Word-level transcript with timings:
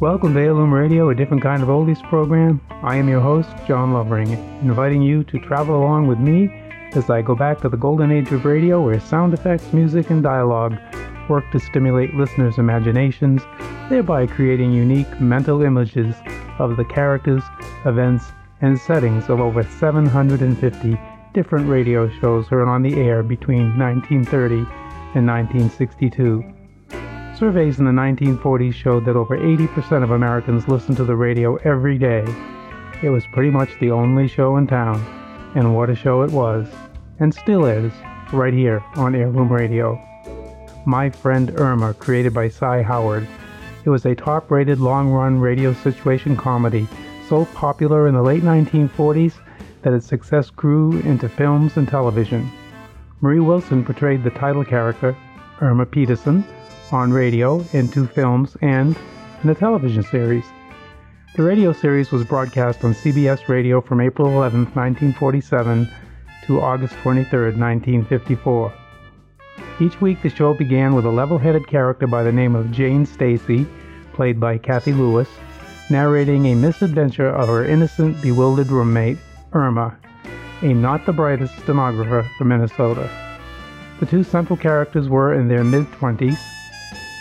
Welcome 0.00 0.32
to 0.32 0.40
Heirloom 0.40 0.72
Radio, 0.72 1.10
a 1.10 1.14
different 1.14 1.42
kind 1.42 1.62
of 1.62 1.68
oldies 1.68 2.02
program. 2.08 2.58
I 2.82 2.96
am 2.96 3.06
your 3.06 3.20
host, 3.20 3.50
John 3.68 3.92
Lovering, 3.92 4.32
inviting 4.62 5.02
you 5.02 5.24
to 5.24 5.38
travel 5.40 5.76
along 5.76 6.06
with 6.06 6.18
me 6.18 6.48
as 6.94 7.10
I 7.10 7.20
go 7.20 7.34
back 7.34 7.60
to 7.60 7.68
the 7.68 7.76
golden 7.76 8.10
age 8.10 8.32
of 8.32 8.46
radio 8.46 8.80
where 8.82 8.98
sound 8.98 9.34
effects, 9.34 9.74
music, 9.74 10.08
and 10.08 10.22
dialogue 10.22 10.78
work 11.28 11.44
to 11.52 11.60
stimulate 11.60 12.14
listeners' 12.14 12.56
imaginations, 12.56 13.42
thereby 13.90 14.26
creating 14.26 14.72
unique 14.72 15.20
mental 15.20 15.60
images 15.60 16.16
of 16.58 16.78
the 16.78 16.84
characters, 16.86 17.42
events, 17.84 18.24
and 18.62 18.80
settings 18.80 19.28
of 19.28 19.38
over 19.38 19.62
750 19.62 20.98
different 21.34 21.68
radio 21.68 22.08
shows 22.20 22.48
heard 22.48 22.68
on 22.68 22.80
the 22.80 22.98
air 22.98 23.22
between 23.22 23.78
1930 23.78 24.60
and 25.14 25.26
1962. 25.26 26.59
Surveys 27.40 27.78
in 27.78 27.86
the 27.86 27.90
1940s 27.90 28.74
showed 28.74 29.06
that 29.06 29.16
over 29.16 29.38
80% 29.38 30.02
of 30.02 30.10
Americans 30.10 30.68
listened 30.68 30.98
to 30.98 31.06
the 31.06 31.16
radio 31.16 31.56
every 31.64 31.96
day. 31.96 32.22
It 33.02 33.08
was 33.08 33.24
pretty 33.32 33.48
much 33.48 33.70
the 33.80 33.90
only 33.90 34.28
show 34.28 34.58
in 34.58 34.66
town, 34.66 35.00
and 35.54 35.74
what 35.74 35.88
a 35.88 35.94
show 35.94 36.20
it 36.20 36.30
was, 36.32 36.68
and 37.18 37.34
still 37.34 37.64
is, 37.64 37.94
right 38.34 38.52
here 38.52 38.84
on 38.96 39.14
Heirloom 39.14 39.50
Radio. 39.50 39.98
My 40.84 41.08
Friend 41.08 41.58
Irma, 41.58 41.94
created 41.94 42.34
by 42.34 42.50
Cy 42.50 42.82
Howard. 42.82 43.26
It 43.86 43.88
was 43.88 44.04
a 44.04 44.14
top 44.14 44.50
rated 44.50 44.78
long 44.78 45.08
run 45.08 45.40
radio 45.40 45.72
situation 45.72 46.36
comedy, 46.36 46.86
so 47.26 47.46
popular 47.46 48.06
in 48.06 48.12
the 48.12 48.22
late 48.22 48.42
1940s 48.42 49.32
that 49.80 49.94
its 49.94 50.04
success 50.04 50.50
grew 50.50 50.98
into 51.00 51.26
films 51.26 51.78
and 51.78 51.88
television. 51.88 52.50
Marie 53.22 53.40
Wilson 53.40 53.82
portrayed 53.82 54.24
the 54.24 54.30
title 54.30 54.62
character, 54.62 55.16
Irma 55.62 55.86
Peterson, 55.86 56.44
on 56.92 57.12
radio, 57.12 57.64
in 57.72 57.88
two 57.88 58.06
films, 58.06 58.56
and 58.62 58.96
in 59.42 59.50
a 59.50 59.54
television 59.54 60.02
series. 60.02 60.44
The 61.36 61.42
radio 61.42 61.72
series 61.72 62.10
was 62.10 62.24
broadcast 62.24 62.84
on 62.84 62.92
CBS 62.92 63.48
Radio 63.48 63.80
from 63.80 64.00
April 64.00 64.28
11, 64.28 64.64
1947 64.74 65.88
to 66.46 66.60
August 66.60 66.94
23, 67.02 67.56
1954. 67.56 68.72
Each 69.80 70.00
week, 70.00 70.20
the 70.22 70.28
show 70.28 70.54
began 70.54 70.94
with 70.94 71.06
a 71.06 71.10
level 71.10 71.38
headed 71.38 71.66
character 71.66 72.06
by 72.06 72.22
the 72.22 72.32
name 72.32 72.54
of 72.56 72.72
Jane 72.72 73.06
Stacy, 73.06 73.66
played 74.12 74.40
by 74.40 74.58
Cathy 74.58 74.92
Lewis, 74.92 75.28
narrating 75.88 76.46
a 76.46 76.54
misadventure 76.54 77.28
of 77.28 77.48
her 77.48 77.64
innocent, 77.64 78.20
bewildered 78.20 78.70
roommate, 78.70 79.18
Irma, 79.52 79.96
a 80.62 80.74
not 80.74 81.06
the 81.06 81.12
brightest 81.12 81.56
stenographer 81.60 82.28
from 82.36 82.48
Minnesota. 82.48 83.08
The 84.00 84.06
two 84.06 84.24
central 84.24 84.56
characters 84.56 85.08
were 85.08 85.34
in 85.34 85.48
their 85.48 85.64
mid 85.64 85.86
20s 85.92 86.38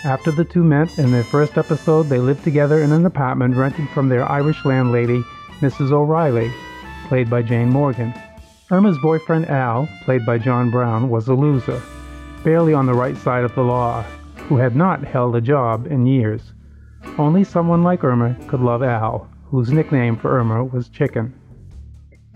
after 0.05 0.31
the 0.31 0.45
two 0.45 0.64
met 0.64 0.97
in 0.97 1.11
their 1.11 1.25
first 1.25 1.58
episode, 1.58 2.03
they 2.03 2.19
lived 2.19 2.44
together 2.44 2.81
in 2.81 2.94
an 2.94 3.05
apartment 3.05 3.55
rented 3.55 3.89
from 3.89 4.08
their 4.08 4.23
Irish 4.30 4.64
landlady, 4.64 5.22
Mrs. 5.59 5.91
O'Reilly, 5.91 6.50
played 7.09 7.30
by 7.30 7.41
Jane 7.41 7.69
Morgan. 7.69 8.14
Irma's 8.72 8.97
boyfriend 9.00 9.50
Al, 9.50 9.89
played 10.06 10.25
by 10.25 10.38
John 10.38 10.72
Brown, 10.72 11.09
was 11.09 11.28
a 11.28 11.33
loser, 11.33 11.81
barely 12.45 12.73
on 12.73 12.86
the 12.86 12.94
right 12.94 13.17
side 13.17 13.44
of 13.44 13.53
the 13.56 13.64
law, 13.64 14.03
who 14.47 14.56
had 14.56 14.73
not 14.73 15.03
held 15.03 15.36
a 15.36 15.41
job 15.41 15.86
in 15.88 16.06
years. 16.06 16.53
Only 17.17 17.44
someone 17.44 17.84
like 17.84 18.03
Irma 18.03 18.38
could 18.47 18.61
love 18.61 18.81
Al, 18.81 19.28
whose 19.47 19.72
nickname 19.72 20.16
for 20.16 20.39
Irma 20.39 20.63
was 20.63 20.88
Chicken. 20.88 21.34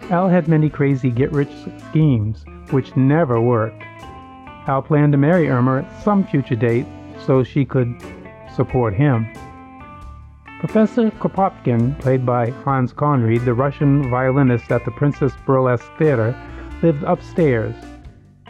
Al 0.09 0.27
had 0.27 0.50
many 0.50 0.70
crazy 0.70 1.09
get 1.09 1.31
rich 1.31 1.52
schemes, 1.89 2.44
which 2.72 2.95
never 2.98 3.39
worked. 3.39 3.83
Al 4.67 4.81
planned 4.81 5.14
to 5.14 5.17
marry 5.17 5.50
Irma 5.50 5.83
at 5.83 6.03
some 6.03 6.25
future 6.27 6.55
date 6.55 6.88
so 7.26 7.44
she 7.44 7.66
could 7.66 7.95
support 8.56 8.94
him. 8.94 9.28
Professor 10.60 11.11
Kropotkin, 11.11 12.00
played 12.00 12.26
by 12.26 12.50
Hans 12.50 12.94
Conried, 12.94 13.44
the 13.44 13.54
Russian 13.54 14.10
violinist 14.10 14.72
at 14.72 14.86
the 14.86 14.92
Princess 14.92 15.33
Burlesque 15.45 15.92
Theater, 15.98 16.33
lived 16.82 17.04
upstairs. 17.04 17.76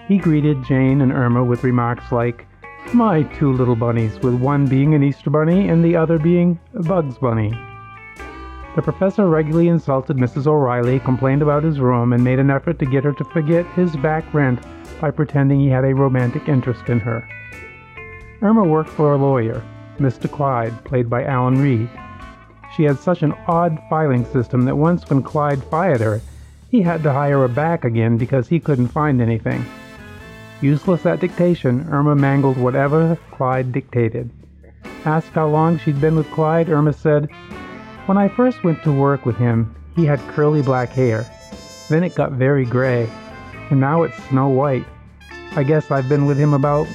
He 0.08 0.20
greeted 0.20 0.64
Jane 0.64 1.02
and 1.02 1.12
Irma 1.12 1.44
with 1.44 1.64
remarks 1.64 2.12
like, 2.12 2.46
My 2.94 3.24
two 3.24 3.52
little 3.52 3.76
bunnies, 3.76 4.20
with 4.20 4.36
one 4.36 4.68
being 4.68 4.94
an 4.94 5.02
Easter 5.02 5.30
bunny 5.30 5.70
and 5.70 5.84
the 5.84 5.96
other 5.96 6.20
being 6.20 6.60
a 6.76 6.84
Bugs 6.84 7.18
Bunny. 7.18 7.52
The 8.76 8.82
professor 8.82 9.28
regularly 9.28 9.68
insulted 9.70 10.18
Mrs. 10.18 10.46
O'Reilly, 10.46 11.00
complained 11.00 11.42
about 11.42 11.64
his 11.64 11.80
room, 11.80 12.14
and 12.14 12.24
made 12.24 12.40
an 12.40 12.52
effort 12.52 12.80
to 12.80 12.86
get 12.86 13.04
her 13.04 13.14
to 13.14 13.24
forget 13.26 13.66
his 13.74 13.96
back 13.96 14.32
rent 14.34 14.60
by 15.00 15.10
pretending 15.10 15.60
he 15.60 15.70
had 15.70 15.86
a 15.86 15.96
romantic 15.96 16.48
interest 16.48 16.90
in 16.90 17.00
her. 17.00 17.28
Irma 18.44 18.66
worked 18.66 18.90
for 18.90 19.14
a 19.14 19.18
lawyer, 19.18 19.64
Mr. 20.00 20.30
Clyde, 20.30 20.84
played 20.84 21.10
by 21.10 21.24
Alan 21.24 21.62
Reed. 21.62 21.90
She 22.76 22.84
had 22.84 23.00
such 23.00 23.24
an 23.24 23.34
odd 23.48 23.80
filing 23.90 24.26
system 24.26 24.66
that 24.66 24.76
once 24.76 25.10
when 25.10 25.24
Clyde 25.24 25.64
fired 25.64 26.02
her, 26.02 26.20
he 26.70 26.82
had 26.82 27.04
to 27.04 27.14
hire 27.14 27.40
her 27.40 27.48
back 27.48 27.86
again 27.86 28.18
because 28.18 28.50
he 28.50 28.60
couldn't 28.60 28.90
find 28.90 29.22
anything. 29.22 29.64
Useless 30.60 31.06
at 31.06 31.22
dictation, 31.22 31.88
Irma 31.90 32.16
mangled 32.16 32.58
whatever 32.58 33.18
Clyde 33.32 33.72
dictated. 33.72 34.30
Asked 35.06 35.30
how 35.30 35.48
long 35.48 35.78
she'd 35.78 36.02
been 36.02 36.18
with 36.18 36.30
Clyde, 36.32 36.70
Irma 36.70 36.92
said, 36.92 37.30
When 38.08 38.18
I 38.18 38.28
first 38.28 38.62
went 38.62 38.84
to 38.84 38.92
work 38.92 39.26
with 39.26 39.38
him, 39.38 39.74
he 39.96 40.06
had 40.06 40.20
curly 40.36 40.62
black 40.62 40.90
hair. 40.90 41.26
Then 41.90 42.04
it 42.04 42.16
got 42.16 42.34
very 42.34 42.66
gray, 42.66 43.10
and 43.70 43.80
now 43.80 44.04
it's 44.04 44.22
snow 44.26 44.50
white. 44.50 44.86
I 45.56 45.64
guess 45.64 45.92
I've 45.92 46.10
been 46.10 46.26
with 46.26 46.38
him 46.38 46.54
about, 46.54 46.88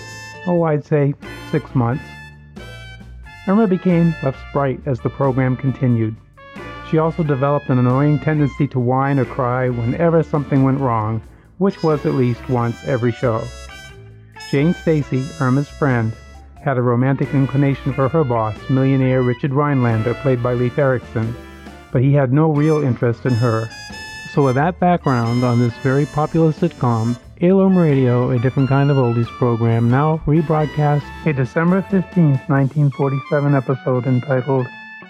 oh, 0.49 0.63
I'd 0.63 0.85
say 0.85 1.15
six 1.51 1.75
months. 1.75 2.03
Irma 3.47 3.67
became 3.67 4.15
less 4.23 4.37
bright 4.53 4.81
as 4.87 4.99
the 5.01 5.11
program 5.11 5.57
continued. 5.57 6.17
She 6.91 6.99
also 6.99 7.23
developed 7.23 7.69
an 7.69 7.79
annoying 7.79 8.19
tendency 8.19 8.67
to 8.69 8.81
whine 8.81 9.19
or 9.19 9.27
cry 9.27 9.69
whenever 9.69 10.23
something 10.23 10.65
went 10.65 10.81
wrong, 10.81 11.23
which 11.59 11.83
was 11.83 12.05
at 12.07 12.15
least 12.15 12.49
once 12.49 12.83
every 12.87 13.13
show. 13.13 13.45
Jane 14.51 14.73
Stacy, 14.73 15.23
Irma's 15.39 15.69
friend, 15.69 16.13
had 16.63 16.79
a 16.79 16.83
romantic 16.83 17.35
inclination 17.35 17.93
for 17.93 18.09
her 18.09 18.25
boss, 18.25 18.57
millionaire 18.71 19.23
Richard 19.23 19.53
Rhinelander, 19.53 20.15
played 20.15 20.43
by 20.43 20.55
Leif 20.55 20.79
Erikson, 20.79 21.35
but 21.93 22.03
he 22.03 22.15
had 22.15 22.33
no 22.33 22.51
real 22.53 22.83
interest 22.83 23.27
in 23.27 23.35
her. 23.35 23.69
So, 24.33 24.45
with 24.45 24.55
that 24.55 24.81
background 24.81 25.45
on 25.45 25.59
this 25.59 25.77
very 25.79 26.07
popular 26.07 26.53
sitcom, 26.53 27.19
Heirloom 27.41 27.79
Radio, 27.79 28.31
a 28.31 28.39
different 28.41 28.69
kind 28.69 28.91
of 28.91 28.97
oldies 28.97 29.29
program, 29.39 29.89
now 29.89 30.21
rebroadcasts 30.27 31.05
a 31.25 31.33
December 31.33 31.83
15, 31.83 32.31
1947 32.49 33.55
episode 33.55 34.07
entitled 34.07 34.67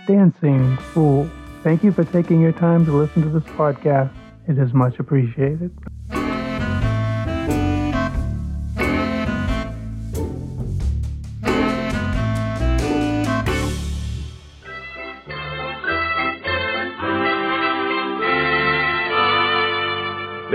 Dancing 0.07 0.77
Fool. 0.77 1.31
Thank 1.63 1.83
you 1.83 1.91
for 1.91 2.05
taking 2.05 2.43
your 2.43 2.53
time 2.53 2.85
to 2.85 2.93
listen 2.93 3.23
to 3.23 3.31
this 3.31 3.51
podcast. 3.55 4.13
It 4.47 4.59
is 4.59 4.75
much 4.75 4.99
appreciated. 4.99 5.75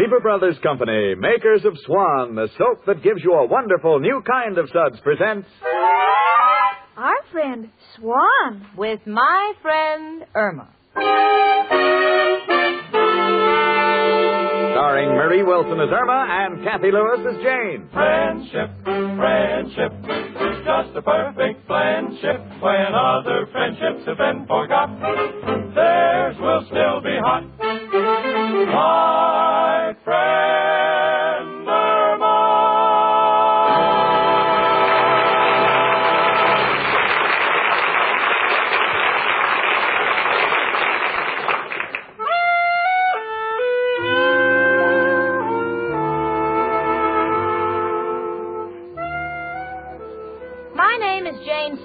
Lever 0.04 0.20
Brothers 0.20 0.58
Company, 0.62 1.16
makers 1.16 1.64
of 1.64 1.78
Swan, 1.86 2.36
the 2.36 2.50
soap 2.58 2.86
that 2.88 3.02
gives 3.04 3.24
you 3.24 3.36
a 3.36 3.48
wonderful 3.48 4.02
new 4.02 4.22
kind 4.30 4.58
of 4.58 4.68
suds, 4.68 5.00
presents. 5.02 5.48
Our 6.98 7.16
friend 7.32 7.70
Swan. 7.96 8.68
With 8.76 9.00
my 9.08 9.54
friend 9.62 10.26
Irma. 10.36 10.68
Starring 14.74 15.08
Marie 15.16 15.44
Wilson 15.44 15.80
as 15.80 15.88
Irma 15.90 16.28
and 16.30 16.66
Cathy 16.66 16.92
Lewis 16.92 17.26
as 17.26 17.38
Jane. 17.42 17.88
Friendship, 17.94 18.72
friendship, 18.84 19.94
just 20.66 20.98
a 20.98 21.02
perfect 21.02 21.66
friendship. 21.66 22.42
When 22.60 22.94
other 22.94 23.48
friendships 23.54 24.06
have 24.06 24.18
been 24.18 24.46
forgot, 24.48 24.90
theirs 25.74 26.36
will 26.42 26.66
still 26.68 27.00
be 27.00 27.18
hot. 27.24 27.44
My 28.68 29.23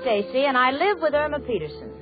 Stacy, 0.08 0.46
and 0.46 0.56
I 0.56 0.70
live 0.70 1.02
with 1.02 1.12
Irma 1.12 1.38
Peterson. 1.40 1.92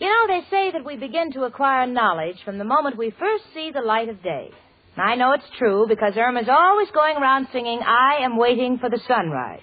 You 0.00 0.08
know, 0.08 0.26
they 0.26 0.40
say 0.50 0.72
that 0.72 0.84
we 0.84 0.96
begin 0.96 1.30
to 1.34 1.44
acquire 1.44 1.86
knowledge 1.86 2.38
from 2.44 2.58
the 2.58 2.64
moment 2.64 2.98
we 2.98 3.14
first 3.20 3.44
see 3.54 3.70
the 3.72 3.82
light 3.82 4.08
of 4.08 4.20
day. 4.20 4.50
I 4.96 5.14
know 5.14 5.30
it's 5.34 5.44
true 5.56 5.86
because 5.88 6.14
Irma's 6.16 6.48
always 6.50 6.88
going 6.90 7.16
around 7.16 7.46
singing, 7.52 7.78
I 7.86 8.24
am 8.24 8.36
waiting 8.36 8.78
for 8.78 8.90
the 8.90 8.98
sunrise. 9.06 9.62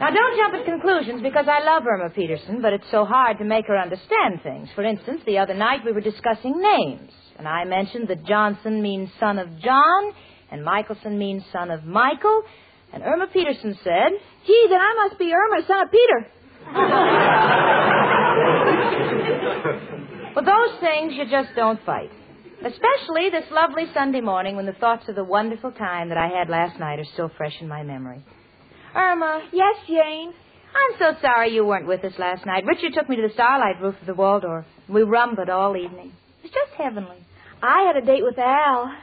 Now, 0.00 0.08
don't 0.08 0.38
jump 0.38 0.54
at 0.54 0.64
conclusions 0.64 1.20
because 1.20 1.44
I 1.46 1.62
love 1.62 1.82
Irma 1.86 2.08
Peterson, 2.08 2.62
but 2.62 2.72
it's 2.72 2.90
so 2.90 3.04
hard 3.04 3.36
to 3.36 3.44
make 3.44 3.66
her 3.66 3.76
understand 3.76 4.40
things. 4.42 4.70
For 4.74 4.82
instance, 4.82 5.20
the 5.26 5.36
other 5.36 5.52
night 5.52 5.84
we 5.84 5.92
were 5.92 6.00
discussing 6.00 6.58
names, 6.58 7.12
and 7.36 7.46
I 7.46 7.66
mentioned 7.66 8.08
that 8.08 8.24
Johnson 8.24 8.80
means 8.80 9.10
son 9.20 9.38
of 9.38 9.58
John, 9.58 10.12
and 10.50 10.64
Michelson 10.64 11.18
means 11.18 11.42
son 11.52 11.70
of 11.70 11.84
Michael, 11.84 12.44
and 12.92 13.02
Irma 13.02 13.26
Peterson 13.32 13.76
said, 13.84 14.12
Gee, 14.46 14.66
then 14.68 14.80
I 14.80 14.94
must 15.08 15.18
be 15.18 15.32
Irma, 15.32 15.62
son 15.66 15.80
of 15.82 15.90
Peter. 15.90 16.26
With 20.36 20.44
those 20.46 20.80
things, 20.80 21.12
you 21.14 21.24
just 21.30 21.50
don't 21.56 21.80
fight. 21.84 22.10
Especially 22.64 23.30
this 23.30 23.44
lovely 23.50 23.84
Sunday 23.94 24.20
morning 24.20 24.56
when 24.56 24.66
the 24.66 24.72
thoughts 24.72 25.08
of 25.08 25.14
the 25.14 25.24
wonderful 25.24 25.72
time 25.72 26.08
that 26.10 26.18
I 26.18 26.28
had 26.28 26.48
last 26.48 26.78
night 26.78 26.98
are 26.98 27.04
still 27.14 27.30
fresh 27.36 27.54
in 27.60 27.68
my 27.68 27.82
memory. 27.82 28.22
Irma, 28.94 29.42
Yes, 29.52 29.76
Jane. 29.86 30.32
I'm 30.72 30.98
so 30.98 31.20
sorry 31.20 31.52
you 31.52 31.64
weren't 31.64 31.88
with 31.88 32.04
us 32.04 32.12
last 32.18 32.46
night. 32.46 32.64
Richard 32.64 32.92
took 32.94 33.08
me 33.08 33.16
to 33.16 33.22
the 33.22 33.34
starlight 33.34 33.80
roof 33.80 33.96
of 34.00 34.06
the 34.06 34.14
Waldorf. 34.14 34.64
And 34.86 34.94
we 34.94 35.02
rumbled 35.02 35.48
all 35.48 35.76
evening. 35.76 36.12
It 36.38 36.42
was 36.44 36.52
just 36.52 36.72
heavenly. 36.78 37.16
I 37.62 37.82
had 37.92 37.96
a 38.00 38.06
date 38.06 38.22
with 38.22 38.38
Al. 38.38 38.94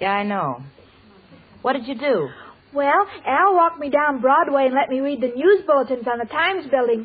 Yeah, 0.00 0.12
I 0.12 0.22
know. 0.22 0.62
What 1.62 1.72
did 1.72 1.88
you 1.88 1.96
do? 1.96 2.28
Well, 2.72 3.04
Al 3.26 3.54
walked 3.54 3.78
me 3.80 3.90
down 3.90 4.20
Broadway 4.20 4.66
and 4.66 4.74
let 4.74 4.88
me 4.88 5.00
read 5.00 5.20
the 5.20 5.28
news 5.34 5.62
bulletins 5.66 6.06
on 6.06 6.18
the 6.18 6.24
Times 6.26 6.66
building. 6.70 7.04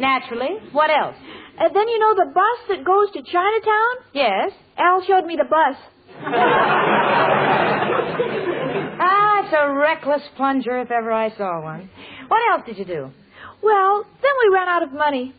Naturally. 0.00 0.56
What 0.72 0.88
else? 0.90 1.14
And 1.58 1.76
then 1.76 1.88
you 1.88 1.98
know 1.98 2.14
the 2.14 2.30
bus 2.32 2.58
that 2.70 2.82
goes 2.84 3.10
to 3.12 3.22
Chinatown? 3.22 3.96
Yes. 4.14 4.52
Al 4.78 5.02
showed 5.06 5.26
me 5.26 5.36
the 5.36 5.44
bus. 5.44 5.76
Ah, 9.04 9.42
it's 9.42 9.52
a 9.52 9.68
reckless 9.74 10.22
plunger 10.36 10.78
if 10.80 10.90
ever 10.92 11.10
I 11.10 11.30
saw 11.36 11.60
one. 11.60 11.90
What 12.28 12.40
else 12.52 12.62
did 12.66 12.78
you 12.78 12.84
do? 12.84 13.10
Well, 13.62 14.04
then 14.22 14.30
we 14.44 14.50
ran 14.54 14.68
out 14.68 14.84
of 14.84 14.92
money. 14.92 15.34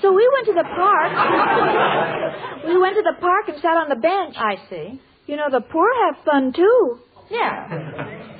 So 0.00 0.12
we 0.12 0.26
went 0.32 0.46
to 0.46 0.54
the 0.54 0.64
park. 0.64 1.12
we 2.66 2.78
went 2.78 2.96
to 2.96 3.02
the 3.02 3.12
park 3.20 3.48
and 3.48 3.60
sat 3.60 3.76
on 3.76 3.88
the 3.90 3.96
bench. 3.96 4.34
I 4.36 4.56
see. 4.70 4.98
You 5.30 5.36
know, 5.36 5.48
the 5.48 5.60
poor 5.60 5.86
have 6.06 6.24
fun 6.24 6.52
too. 6.52 6.98
Yeah. 7.30 7.68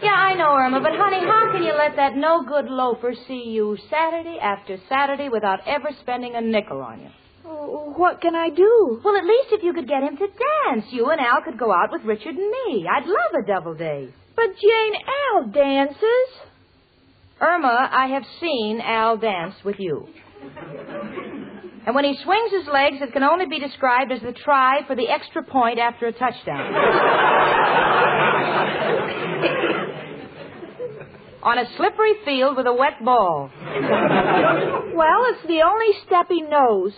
Yeah, 0.03 0.11
I 0.11 0.35
know, 0.35 0.51
Irma, 0.57 0.81
but 0.81 0.91
honey, 0.97 1.25
how 1.25 1.53
can 1.53 1.63
you 1.63 1.73
let 1.79 1.95
that 1.95 2.17
no 2.17 2.43
good 2.43 2.65
loafer 2.67 3.15
see 3.29 3.45
you 3.47 3.79
Saturday 3.89 4.39
after 4.43 4.77
Saturday 4.89 5.29
without 5.29 5.61
ever 5.69 5.91
spending 6.01 6.35
a 6.35 6.41
nickel 6.41 6.81
on 6.81 7.01
you? 7.03 7.11
Oh, 7.47 7.95
What 7.97 8.21
can 8.21 8.35
I 8.35 8.49
do? 8.51 9.01
Well, 9.05 9.17
at 9.17 9.25
least 9.25 9.53
if 9.53 9.63
you 9.63 9.73
could 9.73 9.87
get 9.87 10.03
him 10.03 10.17
to 10.17 10.27
dance, 10.27 10.87
you 10.91 11.09
and 11.11 11.21
Al 11.21 11.43
could 11.43 11.61
go 11.61 11.71
out 11.71 11.93
with 11.93 12.03
Richard 12.03 12.35
and 12.35 12.51
me. 12.51 12.85
I'd 12.91 13.07
love 13.07 13.35
a 13.41 13.47
double 13.47 13.75
date. 13.75 14.13
But 14.35 14.47
Jane, 14.61 14.95
Al 15.37 15.47
dances. 15.47 16.29
Irma, 17.41 17.89
I 17.93 18.09
have 18.09 18.25
seen 18.41 18.81
Al 18.81 19.17
dance 19.17 19.55
with 19.65 19.77
you. 19.79 20.09
And 21.87 21.95
when 21.95 22.05
he 22.05 22.15
swings 22.23 22.51
his 22.53 22.67
legs, 22.73 22.97
it 23.01 23.13
can 23.13 23.23
only 23.23 23.47
be 23.47 23.59
described 23.59 24.13
as 24.13 24.21
the 24.21 24.33
try 24.33 24.87
for 24.87 24.95
the 24.95 25.09
extra 25.09 25.43
point 25.43 25.79
after 25.79 26.07
a 26.07 26.13
touchdown. 26.13 26.75
On 31.43 31.57
a 31.57 31.65
slippery 31.79 32.13
field 32.25 32.57
with 32.59 32.67
a 32.67 32.73
wet 32.73 33.03
ball. 33.03 33.51
Well, 34.95 35.25
it's 35.33 35.47
the 35.49 35.63
only 35.65 35.93
step 36.07 36.27
he 36.29 36.43
knows. 36.43 36.93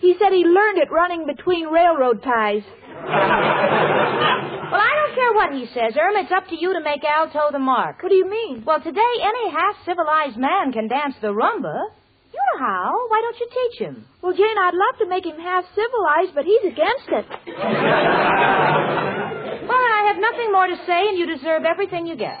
He 0.00 0.14
said 0.18 0.32
he 0.32 0.44
learned 0.44 0.78
it 0.78 0.90
running 0.90 1.26
between 1.26 1.66
railroad 1.68 2.22
ties. 2.22 2.62
Well, 4.70 4.80
I 4.80 4.92
don't 5.00 5.14
care 5.14 5.32
what 5.32 5.52
he 5.52 5.64
says, 5.72 5.96
Irma. 5.96 6.20
It's 6.20 6.32
up 6.32 6.46
to 6.48 6.56
you 6.60 6.74
to 6.74 6.80
make 6.80 7.02
Al 7.04 7.30
toe 7.30 7.48
the 7.52 7.58
mark. 7.58 8.02
What 8.02 8.10
do 8.10 8.16
you 8.16 8.28
mean? 8.28 8.64
Well, 8.66 8.80
today, 8.80 9.12
any 9.22 9.50
half 9.50 9.76
civilized 9.86 10.36
man 10.36 10.72
can 10.72 10.88
dance 10.88 11.14
the 11.22 11.28
rumba. 11.28 11.86
You 12.32 12.38
know 12.38 12.58
how. 12.66 13.06
Why 13.08 13.20
don't 13.22 13.38
you 13.40 13.48
teach 13.50 13.78
him? 13.80 14.04
Well, 14.22 14.32
Jane, 14.32 14.56
I'd 14.58 14.74
love 14.74 14.98
to 15.00 15.06
make 15.08 15.24
him 15.26 15.38
half 15.40 15.64
civilized, 15.74 16.34
but 16.34 16.44
he's 16.44 16.72
against 16.72 17.08
it. 17.08 17.26
Well, 19.70 19.78
I 19.78 20.06
have 20.08 20.16
nothing 20.18 20.50
more 20.50 20.66
to 20.66 20.76
say, 20.84 21.08
and 21.08 21.16
you 21.16 21.26
deserve 21.26 21.62
everything 21.64 22.04
you 22.06 22.16
get. 22.16 22.36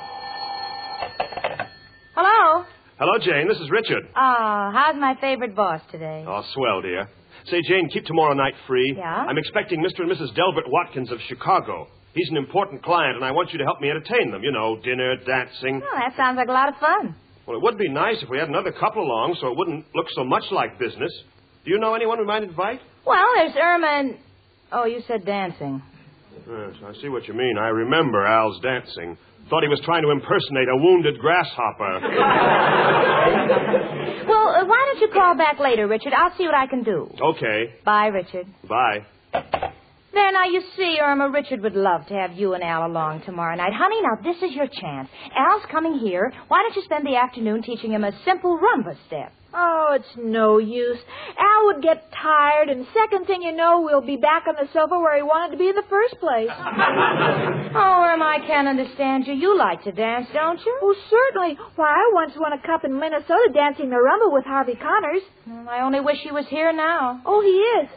Hello? 2.16 2.64
Hello, 2.98 3.18
Jane. 3.22 3.46
This 3.48 3.58
is 3.58 3.70
Richard. 3.70 4.02
Ah, 4.16 4.70
how's 4.74 4.96
my 5.00 5.14
favorite 5.20 5.54
boss 5.54 5.80
today? 5.92 6.24
Oh, 6.26 6.42
swell, 6.54 6.82
dear. 6.82 7.08
Say, 7.46 7.60
Jane, 7.68 7.88
keep 7.92 8.04
tomorrow 8.04 8.34
night 8.34 8.54
free. 8.66 8.94
Yeah? 8.96 9.26
I'm 9.28 9.38
expecting 9.38 9.80
Mr. 9.80 10.00
and 10.02 10.10
Mrs. 10.10 10.34
Delbert 10.34 10.64
Watkins 10.68 11.12
of 11.12 11.18
Chicago. 11.28 11.86
He's 12.14 12.28
an 12.30 12.36
important 12.36 12.82
client, 12.82 13.14
and 13.16 13.24
I 13.24 13.30
want 13.30 13.52
you 13.52 13.58
to 13.58 13.64
help 13.64 13.80
me 13.80 13.88
entertain 13.88 14.32
them. 14.32 14.42
You 14.42 14.50
know, 14.50 14.76
dinner, 14.82 15.14
dancing. 15.24 15.80
Oh, 15.84 15.98
that 15.98 16.16
sounds 16.16 16.36
like 16.36 16.48
a 16.48 16.52
lot 16.52 16.68
of 16.68 16.74
fun. 16.80 17.14
Well, 17.50 17.58
it 17.58 17.64
would 17.64 17.78
be 17.78 17.88
nice 17.88 18.14
if 18.22 18.28
we 18.28 18.38
had 18.38 18.46
another 18.46 18.70
couple 18.70 19.02
along 19.02 19.36
so 19.40 19.48
it 19.48 19.58
wouldn't 19.58 19.84
look 19.92 20.06
so 20.14 20.22
much 20.22 20.44
like 20.52 20.78
business. 20.78 21.10
Do 21.64 21.72
you 21.72 21.80
know 21.80 21.94
anyone 21.94 22.20
we 22.20 22.24
might 22.24 22.44
invite? 22.44 22.78
Well, 23.04 23.26
there's 23.34 23.56
Irma 23.60 23.88
and... 23.88 24.14
Oh, 24.70 24.84
you 24.84 25.02
said 25.08 25.26
dancing. 25.26 25.82
Yes, 26.48 26.76
I 26.86 26.92
see 27.02 27.08
what 27.08 27.26
you 27.26 27.34
mean. 27.34 27.58
I 27.58 27.66
remember 27.70 28.24
Al's 28.24 28.60
dancing. 28.62 29.18
Thought 29.48 29.64
he 29.64 29.68
was 29.68 29.80
trying 29.84 30.02
to 30.04 30.10
impersonate 30.12 30.68
a 30.68 30.76
wounded 30.76 31.18
grasshopper. 31.18 32.00
Well, 34.30 34.48
uh, 34.48 34.64
why 34.64 34.92
don't 34.92 35.00
you 35.00 35.08
call 35.12 35.36
back 35.36 35.58
later, 35.58 35.88
Richard? 35.88 36.12
I'll 36.12 36.36
see 36.38 36.44
what 36.44 36.54
I 36.54 36.68
can 36.68 36.84
do. 36.84 37.10
okay. 37.20 37.74
Bye, 37.84 38.06
Richard. 38.06 38.46
Bye. 38.68 39.72
There, 40.12 40.32
now, 40.32 40.44
you 40.46 40.62
see, 40.76 40.98
Irma, 41.00 41.30
Richard 41.30 41.60
would 41.62 41.76
love 41.76 42.06
to 42.06 42.14
have 42.14 42.32
you 42.32 42.54
and 42.54 42.64
Al 42.64 42.86
along 42.86 43.22
tomorrow 43.22 43.54
night. 43.54 43.72
Honey, 43.72 44.02
now, 44.02 44.16
this 44.22 44.42
is 44.42 44.54
your 44.56 44.66
chance. 44.66 45.08
Al's 45.36 45.62
coming 45.70 45.98
here. 45.98 46.32
Why 46.48 46.62
don't 46.62 46.74
you 46.74 46.82
spend 46.82 47.06
the 47.06 47.16
afternoon 47.16 47.62
teaching 47.62 47.92
him 47.92 48.02
a 48.02 48.12
simple 48.24 48.58
rumba 48.58 48.96
step? 49.06 49.32
Oh, 49.54 49.96
it's 49.98 50.16
no 50.16 50.58
use. 50.58 50.98
Al 51.38 51.66
would 51.66 51.82
get 51.82 52.10
tired, 52.12 52.68
and 52.68 52.86
second 52.94 53.26
thing 53.26 53.42
you 53.42 53.52
know, 53.52 53.80
we'll 53.82 54.00
be 54.00 54.16
back 54.16 54.44
on 54.48 54.54
the 54.54 54.68
sofa 54.72 54.98
where 54.98 55.16
he 55.16 55.22
wanted 55.22 55.52
to 55.52 55.58
be 55.58 55.68
in 55.68 55.74
the 55.74 55.86
first 55.88 56.18
place. 56.18 56.50
Oh, 57.72 58.02
Irma, 58.02 58.24
I 58.24 58.38
can't 58.48 58.66
understand 58.66 59.28
you. 59.28 59.34
You 59.34 59.56
like 59.56 59.84
to 59.84 59.92
dance, 59.92 60.26
don't 60.34 60.58
you? 60.58 60.78
Oh, 60.82 60.94
certainly. 61.08 61.56
Why, 61.76 61.86
I 61.86 62.10
once 62.12 62.32
won 62.36 62.52
a 62.52 62.58
cup 62.60 62.84
in 62.84 62.98
Minnesota 62.98 63.48
dancing 63.54 63.90
the 63.90 63.96
rumba 63.96 64.32
with 64.32 64.44
Harvey 64.44 64.74
Connors. 64.74 65.22
Well, 65.46 65.68
I 65.68 65.82
only 65.82 66.00
wish 66.00 66.18
he 66.24 66.32
was 66.32 66.46
here 66.48 66.72
now. 66.72 67.22
Oh, 67.24 67.40
he 67.40 67.84
is. 67.84 67.88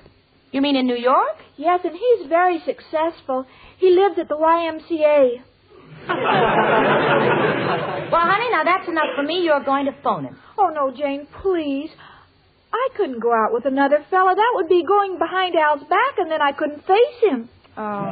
You 0.54 0.62
mean 0.62 0.76
in 0.78 0.86
New 0.86 0.96
York? 0.96 1.38
Yes, 1.58 1.82
and 1.84 1.94
he's 1.94 2.30
very 2.30 2.60
successful. 2.66 3.46
He 3.80 3.90
lives 3.90 4.18
at 4.20 4.30
the 4.30 4.36
YMCA. 4.36 5.42
Well, 8.14 8.22
honey, 8.22 8.50
now 8.52 8.64
that's 8.64 8.88
enough 8.88 9.16
for 9.16 9.24
me. 9.24 9.42
You're 9.44 9.64
going 9.64 9.86
to 9.86 9.96
phone 10.04 10.26
him. 10.26 10.38
Oh, 10.56 10.68
no, 10.68 10.92
Jane, 10.96 11.26
please. 11.42 11.90
I 12.72 12.90
couldn't 12.96 13.20
go 13.20 13.34
out 13.34 13.52
with 13.52 13.66
another 13.66 14.06
fella. 14.12 14.36
That 14.36 14.52
would 14.54 14.70
be 14.70 14.84
going 14.86 15.18
behind 15.18 15.56
Al's 15.56 15.82
back, 15.90 16.20
and 16.20 16.30
then 16.30 16.40
I 16.40 16.52
couldn't 16.52 16.86
face 16.86 17.24
him. 17.24 17.50
Oh. 17.76 18.06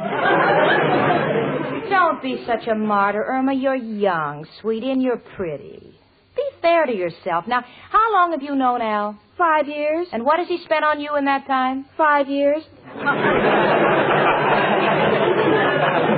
Don't 1.90 2.20
be 2.20 2.44
such 2.46 2.66
a 2.66 2.74
martyr, 2.74 3.22
Irma. 3.24 3.54
You're 3.54 3.76
young, 3.76 4.44
sweetie, 4.60 4.90
and 4.90 5.00
you're 5.00 5.22
pretty. 5.36 6.00
Be 6.36 6.42
fair 6.60 6.86
to 6.86 6.94
yourself. 6.94 7.46
Now, 7.46 7.64
how 7.90 8.12
long 8.12 8.32
have 8.32 8.42
you 8.42 8.54
known 8.54 8.80
Al? 8.80 9.18
Five 9.36 9.68
years. 9.68 10.06
And 10.12 10.24
what 10.24 10.38
has 10.38 10.48
he 10.48 10.58
spent 10.64 10.84
on 10.84 11.00
you 11.00 11.16
in 11.16 11.24
that 11.26 11.46
time? 11.46 11.86
Five 11.96 12.28
years. 12.28 12.62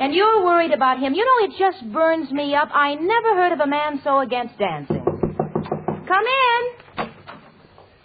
And 0.00 0.14
you're 0.14 0.42
worried 0.42 0.72
about 0.72 0.98
him. 0.98 1.12
You 1.12 1.26
know, 1.26 1.44
it 1.46 1.50
just 1.58 1.92
burns 1.92 2.30
me 2.32 2.54
up. 2.54 2.70
I 2.72 2.94
never 2.94 3.34
heard 3.36 3.52
of 3.52 3.60
a 3.60 3.66
man 3.66 4.00
so 4.02 4.20
against 4.20 4.56
dancing. 4.58 5.04
Come 5.04 6.24
in. 6.24 7.06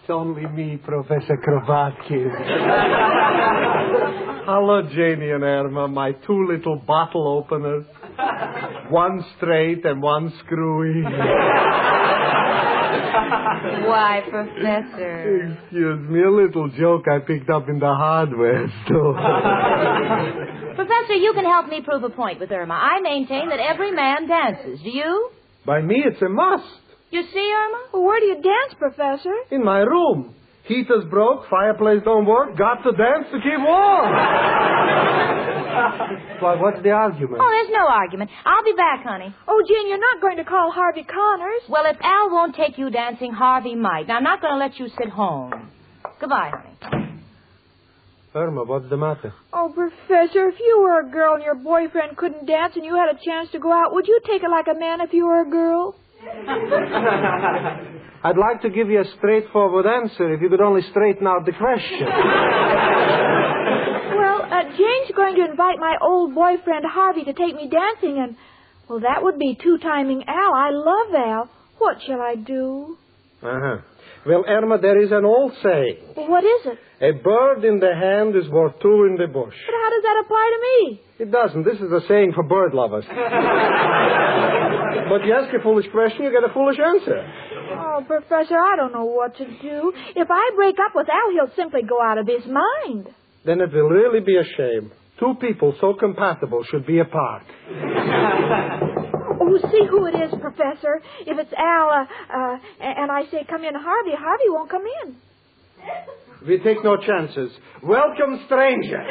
It's 0.01 0.10
only 0.10 0.46
me, 0.46 0.75
Professor 0.75 1.38
Kropotkin. 1.38 2.29
Hello, 4.46 4.82
Janie 4.94 5.32
and 5.32 5.44
Irma, 5.44 5.88
my 5.88 6.12
two 6.12 6.46
little 6.48 6.75
bottle 6.75 7.27
openers. 7.27 7.86
One 8.89 9.24
straight 9.38 9.86
and 9.86 10.01
one 10.01 10.31
screwy. 10.45 11.03
Why, 13.86 14.22
Professor? 14.29 15.57
Excuse 15.63 16.10
me, 16.10 16.22
a 16.24 16.31
little 16.31 16.69
joke 16.77 17.05
I 17.07 17.19
picked 17.25 17.50
up 17.50 17.67
in 17.69 17.79
the 17.79 17.93
hardware 17.93 18.67
store. 18.86 19.15
Professor, 20.75 21.13
you 21.13 21.34
can 21.34 21.45
help 21.45 21.67
me 21.67 21.81
prove 21.81 22.03
a 22.03 22.10
point 22.10 22.39
with 22.39 22.51
Irma. 22.51 22.74
I 22.74 23.00
maintain 23.01 23.50
that 23.50 23.60
every 23.60 23.91
man 23.91 24.27
dances. 24.27 24.81
Do 24.84 24.89
you? 24.89 25.29
By 25.65 25.81
me, 25.81 26.03
it's 26.05 26.22
a 26.22 26.29
must. 26.29 26.63
You 27.12 27.24
see, 27.34 27.51
Irma? 27.53 27.88
Well, 27.93 28.03
where 28.03 28.19
do 28.19 28.25
you 28.25 28.36
dance, 28.36 28.75
Professor? 28.77 29.34
In 29.51 29.63
my 29.63 29.79
room. 29.79 30.36
Heater's 30.67 31.05
broke, 31.10 31.48
fireplace 31.50 32.01
don't 32.03 32.25
work, 32.25 32.57
got 32.57 32.81
to 32.84 32.91
dance 32.91 33.27
to 33.31 33.38
keep 33.39 33.60
warm. 33.60 35.35
Why, 36.39 36.55
what's 36.55 36.82
the 36.84 36.91
argument? 36.91 37.41
Oh, 37.41 37.50
there's 37.50 37.74
no 37.74 37.88
argument. 37.88 38.29
I'll 38.46 38.63
be 38.63 38.74
back, 38.74 39.03
honey. 39.03 39.34
Oh, 39.48 39.62
Jane, 39.67 39.89
you're 39.89 40.00
not 40.00 40.22
going 40.22 40.38
to 40.38 40.44
call 40.44 40.72
Harvey 40.72 41.03
Connors. 41.03 41.62
Well, 41.70 41.84
if 41.86 41.98
Al 42.01 42.29
won't 42.32 42.55
take 42.55 42.77
you 42.77 42.89
dancing, 42.89 43.32
Harvey 43.32 43.75
might. 43.75 44.08
Now, 44.08 44.17
I'm 44.17 44.24
not 44.24 44.41
going 44.41 44.53
to 44.53 44.60
let 44.60 44.79
you 44.79 44.88
sit 44.98 45.10
home. 45.10 45.72
Goodbye, 46.20 46.51
honey. 46.53 46.75
Irma, 48.36 48.63
what's 48.65 48.89
the 48.89 48.98
matter? 48.98 49.34
Oh, 49.53 49.72
Professor, 49.74 50.50
if 50.50 50.60
you 50.60 50.82
were 50.82 51.00
a 51.00 51.10
girl 51.10 51.36
and 51.36 51.44
your 51.44 51.55
boyfriend 51.55 52.17
couldn't 52.17 52.46
dance 52.46 52.74
and 52.75 52.84
you 52.84 52.94
had 52.96 53.15
a 53.15 53.17
chance 53.24 53.50
to 53.53 53.60
go 53.60 53.72
out, 53.72 53.94
would 53.94 54.08
you 54.08 54.20
take 54.27 54.44
it 54.44 54.50
like 54.50 54.67
a 54.67 54.77
man 54.77 55.00
if 55.00 55.13
you 55.13 55.25
were 55.25 55.41
a 55.41 55.50
girl? 55.50 55.96
I'd 58.25 58.38
like 58.38 58.62
to 58.63 58.70
give 58.70 58.89
you 58.89 59.00
a 59.00 59.05
straightforward 59.17 59.86
answer 59.86 60.34
if 60.34 60.41
you 60.41 60.50
could 60.50 60.60
only 60.60 60.82
straighten 60.89 61.27
out 61.27 61.46
the 61.46 61.53
question. 61.53 62.08
Uh, 64.51 64.63
Jane's 64.77 65.11
going 65.15 65.35
to 65.35 65.45
invite 65.49 65.79
my 65.79 65.95
old 66.01 66.35
boyfriend 66.35 66.85
Harvey 66.87 67.23
to 67.23 67.33
take 67.33 67.55
me 67.55 67.67
dancing, 67.69 68.19
and 68.19 68.35
well, 68.87 68.99
that 68.99 69.23
would 69.23 69.39
be 69.39 69.57
two 69.61 69.77
timing 69.79 70.23
Al. 70.27 70.53
I 70.53 70.69
love 70.71 71.13
Al. 71.15 71.49
What 71.79 71.97
shall 72.05 72.21
I 72.21 72.35
do? 72.35 72.97
Uh-huh. 73.41 73.77
Well, 74.25 74.43
Irma, 74.47 74.79
there 74.79 75.01
is 75.01 75.11
an 75.11 75.25
old 75.25 75.53
saying. 75.61 75.97
Well, 76.17 76.29
what 76.29 76.43
is 76.43 76.65
it? 76.65 76.79
A 77.01 77.11
bird 77.11 77.63
in 77.63 77.79
the 77.79 77.93
hand 77.93 78.35
is 78.35 78.49
worth 78.49 78.79
two 78.81 79.05
in 79.05 79.17
the 79.17 79.27
bush. 79.27 79.53
But 79.53 79.75
how 79.75 79.89
does 79.91 80.01
that 80.03 80.23
apply 80.25 80.51
to 80.55 80.59
me? 80.65 81.01
It 81.19 81.31
doesn't. 81.31 81.63
This 81.63 81.77
is 81.77 81.91
a 81.91 82.01
saying 82.07 82.33
for 82.33 82.43
bird 82.43 82.73
lovers. 82.73 83.05
but 83.09 83.15
you 85.25 85.33
ask 85.33 85.53
a 85.53 85.59
foolish 85.61 85.85
question, 85.91 86.23
you 86.23 86.31
get 86.31 86.43
a 86.43 86.53
foolish 86.53 86.79
answer. 86.79 87.21
Oh, 87.77 88.03
Professor, 88.07 88.57
I 88.57 88.75
don't 88.77 88.93
know 88.93 89.05
what 89.05 89.37
to 89.37 89.45
do. 89.45 89.93
If 90.15 90.27
I 90.31 90.51
break 90.55 90.75
up 90.79 90.95
with 90.95 91.07
Al, 91.09 91.31
he'll 91.31 91.55
simply 91.55 91.83
go 91.83 92.01
out 92.01 92.17
of 92.17 92.25
his 92.27 92.45
mind. 92.47 93.09
Then 93.45 93.61
it 93.61 93.71
will 93.71 93.89
really 93.89 94.21
be 94.21 94.37
a 94.37 94.43
shame. 94.57 94.91
Two 95.19 95.35
people 95.39 95.75
so 95.79 95.93
compatible 95.93 96.63
should 96.69 96.85
be 96.85 96.99
apart. 96.99 97.43
Oh, 99.39 99.57
see 99.71 99.85
who 99.89 100.05
it 100.07 100.15
is, 100.15 100.33
Professor. 100.41 101.01
If 101.21 101.37
it's 101.37 101.53
Al, 101.53 101.89
uh, 101.89 102.05
uh, 102.33 102.57
and 102.81 103.11
I 103.11 103.23
say, 103.31 103.45
come 103.49 103.63
in, 103.63 103.75
Harvey, 103.75 104.11
Harvey 104.17 104.49
won't 104.49 104.69
come 104.69 104.83
in. 105.03 105.15
We 106.47 106.57
take 106.59 106.83
no 106.83 106.97
chances. 106.97 107.51
Welcome, 107.83 108.43
stranger. 108.45 109.01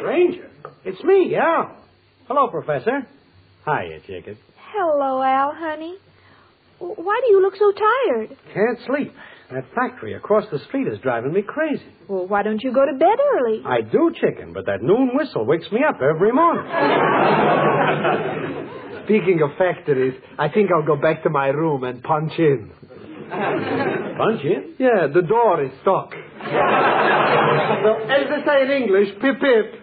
Stranger? 0.00 0.50
It's 0.84 1.02
me, 1.04 1.36
Al. 1.36 1.76
Hello, 2.26 2.48
Professor. 2.48 3.06
Hiya, 3.66 4.00
Jacob. 4.06 4.36
Hello, 4.72 5.22
Al, 5.22 5.52
honey. 5.54 5.96
Why 6.78 7.20
do 7.24 7.30
you 7.32 7.42
look 7.42 7.54
so 7.56 7.72
tired? 7.72 8.36
Can't 8.54 8.78
sleep. 8.86 9.12
That 9.52 9.64
factory 9.74 10.14
across 10.14 10.44
the 10.52 10.60
street 10.68 10.86
is 10.86 11.00
driving 11.02 11.32
me 11.32 11.42
crazy. 11.42 11.82
Well, 12.06 12.28
why 12.28 12.44
don't 12.44 12.62
you 12.62 12.72
go 12.72 12.86
to 12.86 12.92
bed 12.92 13.18
early? 13.34 13.62
I 13.66 13.80
do, 13.80 14.12
chicken, 14.14 14.52
but 14.52 14.64
that 14.66 14.80
noon 14.80 15.10
whistle 15.14 15.44
wakes 15.44 15.66
me 15.72 15.80
up 15.86 15.96
every 16.00 16.30
morning. 16.30 16.64
Speaking 19.06 19.40
of 19.42 19.50
factories, 19.58 20.14
I 20.38 20.48
think 20.50 20.70
I'll 20.70 20.86
go 20.86 20.94
back 20.94 21.24
to 21.24 21.30
my 21.30 21.48
room 21.48 21.82
and 21.82 22.00
punch 22.00 22.32
in. 22.38 22.70
Punch 23.28 24.44
in? 24.44 24.74
Yeah, 24.78 25.08
the 25.12 25.22
door 25.22 25.64
is 25.64 25.72
stuck. 25.82 26.12
well, 27.82 27.96
as 28.08 28.28
they 28.30 28.44
say 28.46 28.62
in 28.62 28.70
English, 28.82 29.08
pip 29.20 29.40
pip. 29.40 29.74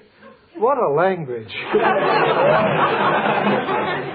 What 0.58 0.78
a 0.78 0.88
language. 0.96 1.52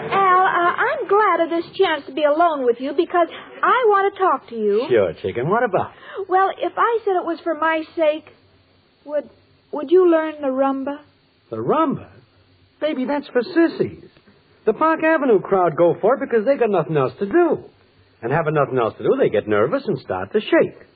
Al, 1.42 1.48
I'm 1.48 1.50
glad 1.50 1.58
of 1.58 1.64
this 1.64 1.76
chance 1.76 2.06
to 2.06 2.12
be 2.12 2.24
alone 2.24 2.64
with 2.64 2.76
you 2.80 2.92
because 2.92 3.28
I 3.62 3.84
want 3.88 4.14
to 4.14 4.18
talk 4.18 4.48
to 4.50 4.56
you. 4.56 4.86
Sure, 4.88 5.12
chicken. 5.22 5.48
What 5.48 5.64
about? 5.64 5.92
Well, 6.28 6.50
if 6.58 6.72
I 6.76 6.98
said 7.04 7.12
it 7.16 7.24
was 7.24 7.38
for 7.42 7.54
my 7.54 7.82
sake, 7.96 8.24
would 9.04 9.28
would 9.72 9.90
you 9.90 10.10
learn 10.10 10.34
the 10.40 10.48
rumba? 10.48 10.98
The 11.50 11.56
rumba? 11.56 12.08
Baby, 12.80 13.04
that's 13.06 13.26
for 13.28 13.42
sissies. 13.42 14.04
The 14.66 14.72
Park 14.72 15.00
Avenue 15.04 15.40
crowd 15.40 15.76
go 15.76 15.96
for 16.00 16.14
it 16.14 16.20
because 16.20 16.44
they 16.44 16.56
got 16.56 16.70
nothing 16.70 16.96
else 16.96 17.12
to 17.18 17.26
do. 17.26 17.64
And 18.22 18.32
having 18.32 18.54
nothing 18.54 18.78
else 18.78 18.94
to 18.98 19.02
do, 19.02 19.16
they 19.18 19.30
get 19.30 19.48
nervous 19.48 19.82
and 19.86 19.98
start 19.98 20.32
to 20.32 20.40
shake. 20.40 20.86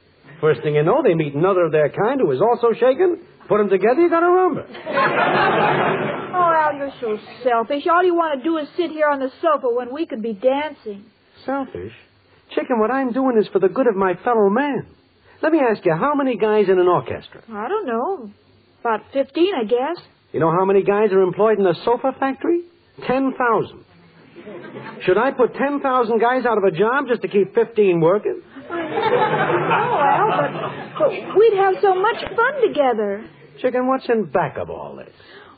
First 0.40 0.62
thing 0.62 0.74
you 0.74 0.84
know, 0.84 1.02
they 1.02 1.14
meet 1.14 1.34
another 1.34 1.64
of 1.64 1.72
their 1.72 1.88
kind 1.88 2.20
who 2.20 2.30
is 2.30 2.40
also 2.40 2.72
shaking. 2.72 3.18
Put 3.48 3.58
them 3.58 3.68
together, 3.68 4.00
you 4.00 4.10
got 4.10 4.22
a 4.22 4.26
rumba. 4.26 6.12
Oh, 6.36 6.52
Al, 6.52 6.74
you're 6.76 6.92
so 7.00 7.16
selfish. 7.42 7.84
All 7.90 8.04
you 8.04 8.14
want 8.14 8.38
to 8.38 8.44
do 8.44 8.58
is 8.58 8.68
sit 8.76 8.90
here 8.90 9.08
on 9.08 9.20
the 9.20 9.30
sofa 9.40 9.68
when 9.72 9.90
we 9.90 10.04
could 10.04 10.20
be 10.20 10.34
dancing. 10.34 11.06
Selfish? 11.46 11.92
Chicken, 12.50 12.78
what 12.78 12.90
I'm 12.90 13.12
doing 13.14 13.38
is 13.40 13.48
for 13.48 13.58
the 13.58 13.68
good 13.70 13.86
of 13.86 13.96
my 13.96 14.12
fellow 14.22 14.50
man. 14.50 14.86
Let 15.42 15.52
me 15.52 15.60
ask 15.60 15.82
you, 15.86 15.94
how 15.94 16.14
many 16.14 16.36
guys 16.36 16.66
in 16.68 16.78
an 16.78 16.88
orchestra? 16.88 17.40
I 17.50 17.68
don't 17.68 17.86
know. 17.86 18.30
About 18.80 19.00
15, 19.14 19.46
I 19.58 19.64
guess. 19.64 20.04
You 20.32 20.40
know 20.40 20.50
how 20.50 20.66
many 20.66 20.82
guys 20.82 21.10
are 21.12 21.22
employed 21.22 21.58
in 21.58 21.66
a 21.66 21.74
sofa 21.86 22.12
factory? 22.20 22.60
10,000. 23.06 23.84
Should 25.06 25.16
I 25.16 25.30
put 25.30 25.54
10,000 25.54 26.18
guys 26.20 26.44
out 26.44 26.58
of 26.58 26.64
a 26.64 26.70
job 26.76 27.06
just 27.08 27.22
to 27.22 27.28
keep 27.28 27.54
15 27.54 28.00
working? 28.00 28.42
Oh, 29.78 30.00
Al, 30.02 30.28
but, 30.36 30.98
but 30.98 31.10
we'd 31.36 31.56
have 31.58 31.74
so 31.82 31.94
much 31.94 32.20
fun 32.20 32.68
together. 32.68 33.28
Chicken, 33.60 33.86
what's 33.86 34.08
in 34.08 34.24
back 34.26 34.56
of 34.58 34.70
all 34.70 34.96
this? 34.96 35.12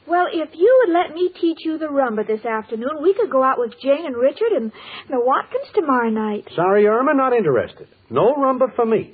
Well, 0.06 0.26
if 0.32 0.50
you 0.54 0.84
would 0.86 0.92
let 0.94 1.14
me 1.14 1.30
teach 1.40 1.58
you 1.64 1.76
the 1.78 1.86
rumba 1.86 2.26
this 2.26 2.44
afternoon, 2.44 3.02
we 3.02 3.12
could 3.14 3.30
go 3.30 3.42
out 3.42 3.58
with 3.58 3.72
Jane 3.82 4.06
and 4.06 4.16
Richard 4.16 4.52
and 4.56 4.72
the 5.10 5.20
Watkins 5.20 5.66
tomorrow 5.74 6.08
night. 6.08 6.48
Sorry, 6.56 6.86
Irma, 6.86 7.14
not 7.14 7.34
interested. 7.34 7.88
No 8.08 8.34
rumba 8.34 8.74
for 8.74 8.86
me. 8.86 9.12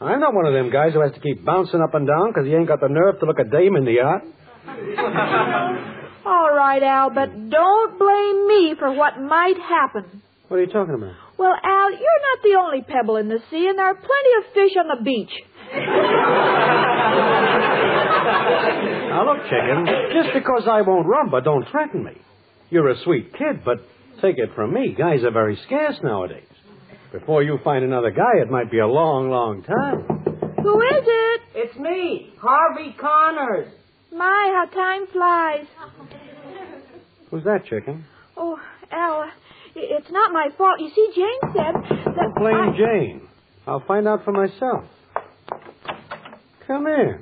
I'm 0.00 0.20
not 0.20 0.34
one 0.34 0.46
of 0.46 0.52
them 0.52 0.70
guys 0.70 0.92
who 0.92 1.00
has 1.02 1.12
to 1.12 1.20
keep 1.20 1.44
bouncing 1.44 1.80
up 1.80 1.94
and 1.94 2.06
down 2.06 2.30
because 2.30 2.46
he 2.46 2.54
ain't 2.54 2.66
got 2.66 2.80
the 2.80 2.88
nerve 2.88 3.20
to 3.20 3.26
look 3.26 3.38
a 3.38 3.44
dame 3.44 3.76
in 3.76 3.84
the 3.84 4.00
eye. 4.00 4.20
All 6.26 6.50
right, 6.54 6.82
Al, 6.82 7.10
but 7.10 7.50
don't 7.50 7.98
blame 7.98 8.48
me 8.48 8.74
for 8.78 8.92
what 8.92 9.20
might 9.20 9.56
happen. 9.58 10.22
What 10.48 10.56
are 10.56 10.60
you 10.62 10.72
talking 10.72 10.94
about? 10.94 11.14
Well, 11.38 11.54
Al, 11.62 11.90
you're 11.90 12.00
not 12.00 12.42
the 12.42 12.54
only 12.58 12.82
pebble 12.82 13.16
in 13.16 13.28
the 13.28 13.38
sea, 13.50 13.66
and 13.68 13.78
there 13.78 13.86
are 13.86 13.94
plenty 13.94 14.32
of 14.38 14.44
fish 14.54 14.76
on 14.78 14.88
the 14.98 15.02
beach. 15.04 15.32
Now, 17.94 19.24
look, 19.32 19.44
chicken, 19.44 19.86
just 20.12 20.34
because 20.34 20.62
I 20.70 20.82
won't 20.82 21.06
rumba, 21.06 21.42
don't 21.44 21.66
threaten 21.70 22.04
me. 22.04 22.12
You're 22.70 22.90
a 22.90 22.96
sweet 23.04 23.32
kid, 23.32 23.64
but 23.64 23.78
take 24.20 24.38
it 24.38 24.50
from 24.54 24.72
me, 24.72 24.94
guys 24.96 25.22
are 25.24 25.30
very 25.30 25.56
scarce 25.66 25.96
nowadays. 26.02 26.46
Before 27.12 27.42
you 27.42 27.58
find 27.62 27.84
another 27.84 28.10
guy, 28.10 28.40
it 28.42 28.50
might 28.50 28.70
be 28.70 28.78
a 28.80 28.86
long, 28.86 29.30
long 29.30 29.62
time. 29.62 30.00
Who 30.62 30.80
is 30.80 31.04
it? 31.06 31.40
It's 31.54 31.76
me, 31.78 32.32
Harvey 32.40 32.94
Connors. 33.00 33.72
My, 34.12 34.52
how 34.54 34.66
time 34.74 35.06
flies. 35.12 35.66
Who's 37.30 37.44
that, 37.44 37.64
chicken? 37.68 38.04
Oh, 38.36 38.58
Al, 38.90 39.20
i- 39.22 39.30
it's 39.76 40.10
not 40.10 40.32
my 40.32 40.48
fault. 40.56 40.80
You 40.80 40.90
see, 40.94 41.08
Jane 41.14 41.52
said 41.54 41.74
that. 41.74 42.14
Don't 42.14 42.34
blame 42.36 42.54
I- 42.54 42.76
Jane. 42.76 43.28
I'll 43.66 43.84
find 43.86 44.06
out 44.06 44.24
for 44.24 44.32
myself. 44.32 44.84
Come 46.66 46.86
in. 46.86 47.20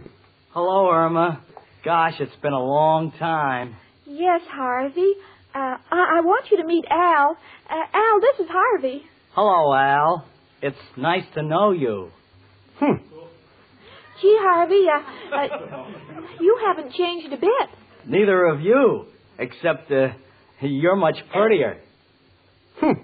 Hello, 0.51 0.91
Irma. 0.91 1.41
Gosh, 1.85 2.15
it's 2.21 2.35
been 2.43 2.53
a 2.53 2.63
long 2.63 3.13
time. 3.19 3.77
Yes, 4.07 4.41
Harvey. 4.49 5.13
Uh, 5.55 5.77
I-, 5.91 6.19
I 6.19 6.21
want 6.23 6.47
you 6.51 6.57
to 6.59 6.67
meet 6.67 6.85
Al. 6.91 7.37
Uh, 7.71 7.75
Al, 7.95 8.21
this 8.21 8.41
is 8.41 8.47
Harvey. 8.51 9.03
Hello, 9.35 9.73
Al. 9.75 10.27
It's 10.63 10.77
nice 10.97 11.25
to 11.35 11.43
know 11.43 11.73
you. 11.73 12.11
Hmm. 12.79 13.03
Gee, 14.21 14.37
Harvey, 14.41 14.87
uh, 14.89 15.37
uh, 15.37 15.87
you 16.41 16.59
haven't 16.65 16.93
changed 16.95 17.33
a 17.33 17.37
bit. 17.37 17.69
Neither 18.07 18.47
of 18.47 18.61
you, 18.61 19.07
except 19.39 19.91
uh, 19.91 20.09
you're 20.61 20.95
much 20.97 21.17
prettier. 21.33 21.79
Hmm. 22.81 22.91
Uh, 22.93 23.03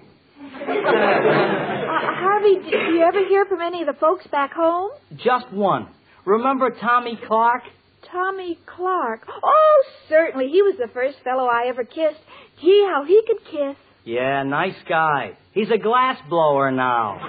Harvey, 2.21 2.55
do 2.69 2.77
you 2.95 3.01
ever 3.07 3.25
hear 3.27 3.45
from 3.45 3.61
any 3.61 3.81
of 3.81 3.87
the 3.87 3.93
folks 3.99 4.25
back 4.27 4.53
home? 4.53 4.91
Just 5.15 5.51
one. 5.51 5.87
Remember 6.25 6.69
Tommy 6.79 7.19
Clark? 7.27 7.63
Tommy 8.11 8.57
Clark. 8.65 9.27
Oh, 9.43 9.83
certainly. 10.07 10.47
He 10.49 10.61
was 10.61 10.75
the 10.77 10.87
first 10.93 11.17
fellow 11.23 11.45
I 11.45 11.67
ever 11.67 11.83
kissed. 11.83 12.19
Gee, 12.61 12.85
how 12.89 13.03
he 13.05 13.21
could 13.27 13.43
kiss. 13.45 13.75
Yeah, 14.05 14.43
nice 14.43 14.75
guy. 14.87 15.37
He's 15.53 15.69
a 15.71 15.77
glass 15.77 16.17
blower 16.29 16.71
now. 16.71 17.19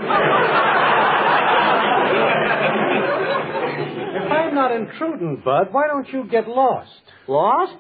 If 4.12 4.32
I'm 4.32 4.54
not 4.54 4.73
intruding, 4.73 5.42
Bud, 5.44 5.68
why 5.73 5.87
don't 5.88 6.09
you 6.12 6.25
get 6.30 6.49
lost? 6.49 6.90
Lost? 7.28 7.75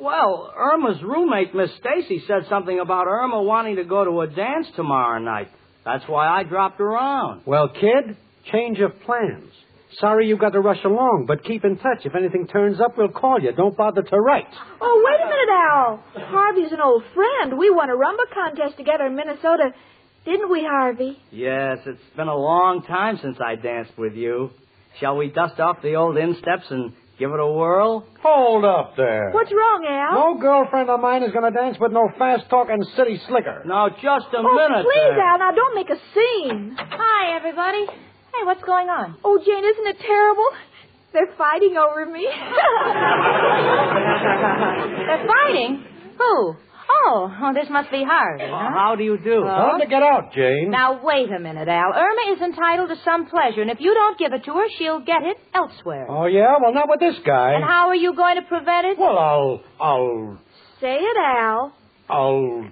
Well, 0.00 0.52
Irma's 0.56 1.02
roommate, 1.02 1.54
Miss 1.54 1.70
Stacy, 1.80 2.22
said 2.26 2.46
something 2.48 2.78
about 2.78 3.06
Irma 3.06 3.42
wanting 3.42 3.76
to 3.76 3.84
go 3.84 4.04
to 4.04 4.20
a 4.20 4.26
dance 4.26 4.66
tomorrow 4.76 5.18
night. 5.18 5.48
That's 5.84 6.04
why 6.06 6.28
I 6.28 6.44
dropped 6.44 6.80
around. 6.80 7.42
Well, 7.46 7.68
kid, 7.68 8.16
change 8.52 8.78
of 8.80 8.92
plans. 9.02 9.50
Sorry 10.00 10.28
you've 10.28 10.38
got 10.38 10.50
to 10.50 10.60
rush 10.60 10.84
along, 10.84 11.24
but 11.26 11.42
keep 11.44 11.64
in 11.64 11.76
touch. 11.76 12.04
If 12.04 12.14
anything 12.14 12.46
turns 12.46 12.78
up, 12.80 12.96
we'll 12.96 13.08
call 13.08 13.40
you. 13.40 13.52
Don't 13.52 13.76
bother 13.76 14.02
to 14.02 14.16
write. 14.20 14.46
Oh, 14.80 15.02
wait 15.04 15.20
a 15.20 15.24
minute, 15.24 15.48
Al. 15.50 16.28
Harvey's 16.30 16.72
an 16.72 16.80
old 16.80 17.02
friend. 17.14 17.58
We 17.58 17.70
won 17.70 17.88
a 17.90 17.94
rumba 17.94 18.32
contest 18.32 18.76
together 18.76 19.06
in 19.06 19.16
Minnesota. 19.16 19.72
Didn't 20.24 20.50
we, 20.50 20.62
Harvey? 20.62 21.18
Yes, 21.32 21.78
it's 21.86 22.02
been 22.16 22.28
a 22.28 22.36
long 22.36 22.82
time 22.82 23.18
since 23.22 23.38
I 23.44 23.54
danced 23.54 23.96
with 23.96 24.14
you. 24.14 24.50
Shall 25.00 25.16
we 25.16 25.28
dust 25.30 25.58
off 25.58 25.80
the 25.82 25.94
old 25.94 26.18
insteps 26.18 26.66
and 26.70 26.92
give 27.18 27.30
it 27.32 27.40
a 27.40 27.46
whirl? 27.46 28.06
Hold 28.22 28.64
up 28.64 28.96
there. 28.96 29.30
What's 29.32 29.50
wrong, 29.52 29.84
Al? 29.88 30.14
No 30.14 30.40
girlfriend 30.40 30.88
of 30.90 31.00
mine 31.00 31.22
is 31.22 31.32
going 31.32 31.50
to 31.50 31.56
dance 31.56 31.76
with 31.80 31.92
no 31.92 32.08
fast-talking 32.18 32.82
city 32.96 33.20
slicker. 33.28 33.62
Now, 33.66 33.88
just 33.90 34.30
a 34.32 34.38
oh, 34.38 34.54
minute 34.54 34.84
please, 34.86 35.14
there. 35.14 35.26
Al. 35.26 35.38
Now, 35.38 35.50
don't 35.52 35.74
make 35.74 35.90
a 35.90 35.98
scene. 36.14 36.76
Hi, 36.78 37.36
everybody. 37.36 37.86
Hey, 37.86 38.44
what's 38.44 38.62
going 38.62 38.88
on? 38.88 39.16
Oh, 39.24 39.38
Jane, 39.44 39.64
isn't 39.64 39.86
it 39.86 39.98
terrible? 40.00 40.46
They're 41.12 41.34
fighting 41.36 41.76
over 41.76 42.06
me. 42.06 42.28
They're 45.06 45.26
fighting? 45.26 45.84
Who? 46.18 46.54
Oh, 46.90 47.30
oh, 47.42 47.52
this 47.54 47.68
must 47.70 47.90
be 47.90 48.02
Harvey. 48.02 48.44
huh? 48.46 48.70
How 48.74 48.94
do 48.96 49.04
you 49.04 49.18
do? 49.18 49.44
Tell 49.44 49.74
him 49.74 49.80
to 49.80 49.86
get 49.86 50.02
out, 50.02 50.32
Jane. 50.32 50.70
Now, 50.70 51.00
wait 51.04 51.30
a 51.30 51.38
minute, 51.38 51.68
Al. 51.68 51.92
Irma 51.94 52.34
is 52.34 52.40
entitled 52.40 52.88
to 52.88 52.96
some 53.04 53.26
pleasure, 53.26 53.60
and 53.62 53.70
if 53.70 53.78
you 53.80 53.92
don't 53.94 54.18
give 54.18 54.32
it 54.32 54.44
to 54.44 54.52
her, 54.54 54.64
she'll 54.78 55.00
get 55.00 55.22
it 55.22 55.36
elsewhere. 55.54 56.06
Oh, 56.08 56.26
yeah? 56.26 56.54
Well, 56.62 56.72
not 56.72 56.88
with 56.88 57.00
this 57.00 57.16
guy. 57.26 57.52
And 57.54 57.64
how 57.64 57.88
are 57.88 57.94
you 57.96 58.14
going 58.14 58.36
to 58.36 58.42
prevent 58.42 58.86
it? 58.86 58.98
Well, 58.98 59.18
I'll, 59.18 59.60
I'll, 59.80 60.38
Say 60.80 60.94
it, 60.96 61.16
Al. 61.18 61.74
I'll 62.08 62.64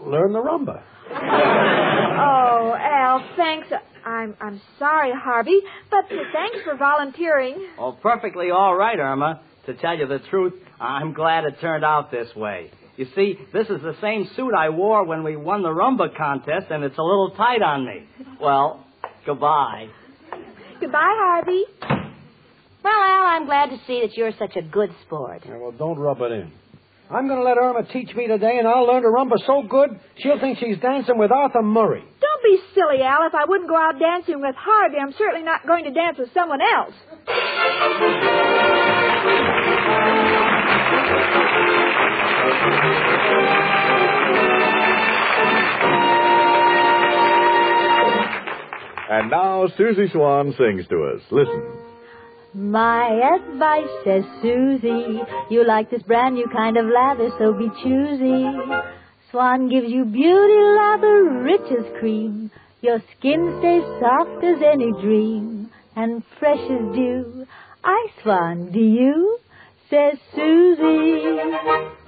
learn 0.00 0.32
the 0.32 0.38
rumba. 0.40 0.82
Oh, 1.10 2.74
Al, 2.78 3.24
thanks. 3.36 3.68
I'm 4.04 4.34
I'm 4.40 4.60
sorry, 4.78 5.12
Harvey, 5.14 5.60
but 5.90 6.04
thanks 6.08 6.58
for 6.64 6.76
volunteering. 6.76 7.68
Oh, 7.78 7.92
perfectly 8.02 8.50
all 8.50 8.74
right, 8.76 8.98
Irma. 8.98 9.40
To 9.66 9.74
tell 9.74 9.96
you 9.96 10.06
the 10.08 10.18
truth, 10.28 10.54
I'm 10.80 11.12
glad 11.12 11.44
it 11.44 11.60
turned 11.60 11.84
out 11.84 12.10
this 12.10 12.28
way. 12.34 12.70
You 12.96 13.06
see, 13.14 13.38
this 13.52 13.68
is 13.68 13.80
the 13.80 13.96
same 14.02 14.28
suit 14.36 14.52
I 14.54 14.68
wore 14.68 15.04
when 15.04 15.24
we 15.24 15.34
won 15.36 15.62
the 15.62 15.70
rumba 15.70 16.14
contest, 16.16 16.66
and 16.70 16.84
it's 16.84 16.98
a 16.98 17.02
little 17.02 17.30
tight 17.36 17.62
on 17.62 17.86
me. 17.86 18.06
Well, 18.40 18.84
goodbye. 19.24 19.88
Goodbye, 20.78 21.00
Harvey. 21.00 21.64
Well, 21.80 23.00
Al, 23.00 23.26
I'm 23.26 23.46
glad 23.46 23.70
to 23.70 23.78
see 23.86 24.02
that 24.02 24.16
you're 24.16 24.32
such 24.38 24.56
a 24.56 24.62
good 24.62 24.90
sport. 25.06 25.42
Yeah, 25.46 25.56
well, 25.58 25.72
don't 25.72 25.98
rub 25.98 26.20
it 26.20 26.32
in. 26.32 26.52
I'm 27.10 27.28
going 27.28 27.38
to 27.38 27.44
let 27.44 27.56
Irma 27.58 27.84
teach 27.92 28.14
me 28.14 28.26
today, 28.26 28.58
and 28.58 28.66
I'll 28.66 28.86
learn 28.86 29.02
to 29.02 29.08
rumba 29.08 29.36
so 29.46 29.62
good 29.68 29.98
she'll 30.18 30.40
think 30.40 30.58
she's 30.58 30.78
dancing 30.78 31.18
with 31.18 31.30
Arthur 31.30 31.62
Murray. 31.62 32.00
Don't 32.02 32.42
be 32.42 32.58
silly, 32.74 33.02
Al. 33.02 33.26
If 33.26 33.34
I 33.34 33.44
wouldn't 33.46 33.68
go 33.68 33.76
out 33.76 33.98
dancing 33.98 34.40
with 34.40 34.56
Harvey, 34.56 34.96
I'm 35.00 35.12
certainly 35.16 35.44
not 35.44 35.66
going 35.66 35.84
to 35.84 35.90
dance 35.90 36.18
with 36.18 36.32
someone 36.34 36.60
else. 36.60 36.94
And 49.12 49.30
now 49.30 49.68
Susie 49.76 50.08
Swan 50.10 50.54
sings 50.56 50.86
to 50.88 51.04
us. 51.14 51.22
Listen. 51.30 51.62
My 52.54 53.08
advice, 53.36 53.90
says 54.04 54.24
Susie, 54.42 55.20
you 55.50 55.66
like 55.66 55.90
this 55.90 56.02
brand 56.02 56.34
new 56.34 56.46
kind 56.48 56.76
of 56.76 56.86
lather, 56.86 57.28
so 57.38 57.52
be 57.52 57.68
choosy. 57.82 58.44
Swan 59.30 59.68
gives 59.68 59.90
you 59.90 60.04
beauty 60.04 60.62
lather, 60.78 61.24
rich 61.44 61.70
as 61.70 62.00
cream. 62.00 62.50
Your 62.80 63.00
skin 63.16 63.58
stays 63.60 63.84
soft 64.00 64.44
as 64.44 64.62
any 64.62 64.92
dream, 65.00 65.70
and 65.94 66.22
fresh 66.38 66.58
as 66.58 66.94
dew. 66.94 67.46
I 67.84 68.06
swan, 68.22 68.72
do 68.72 68.80
you? 68.80 69.38
Says 69.92 70.18
Susie. 70.34 70.80